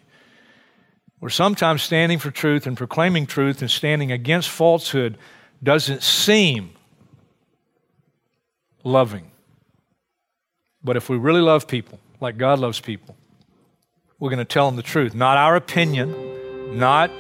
where 1.19 1.29
sometimes 1.29 1.83
standing 1.83 2.19
for 2.19 2.31
truth 2.31 2.67
and 2.67 2.75
proclaiming 2.75 3.27
truth 3.27 3.61
and 3.61 3.71
standing 3.71 4.11
against 4.11 4.49
falsehood 4.49 5.19
doesn't 5.63 6.03
seem 6.03 6.71
loving. 8.85 9.31
But 10.83 10.97
if 10.97 11.11
we 11.11 11.19
really 11.19 11.43
love 11.43 11.69
people, 11.69 12.01
like 12.23 12.39
God 12.39 12.59
loves 12.59 12.81
people, 12.81 13.17
we're 14.21 14.31
going 14.31 14.39
to 14.39 14.45
tell 14.45 14.67
them 14.67 14.77
the 14.77 14.83
truth. 14.83 15.15
Not 15.15 15.37
our 15.37 15.55
opinion, 15.55 16.79
not 16.79 17.11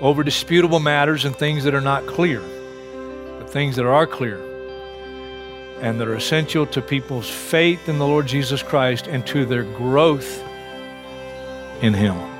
over 0.00 0.24
disputable 0.24 0.80
matters 0.80 1.24
and 1.24 1.34
things 1.36 1.64
that 1.64 1.74
are 1.74 1.80
not 1.80 2.06
clear, 2.06 2.40
but 3.38 3.48
things 3.48 3.76
that 3.76 3.86
are 3.86 4.06
clear 4.06 4.40
and 5.80 6.00
that 6.00 6.08
are 6.08 6.14
essential 6.14 6.66
to 6.66 6.80
people's 6.80 7.30
faith 7.30 7.88
in 7.88 7.98
the 7.98 8.06
Lord 8.06 8.26
Jesus 8.26 8.62
Christ 8.62 9.06
and 9.06 9.26
to 9.28 9.44
their 9.44 9.64
growth 9.64 10.42
in 11.80 11.94
Him. 11.94 12.31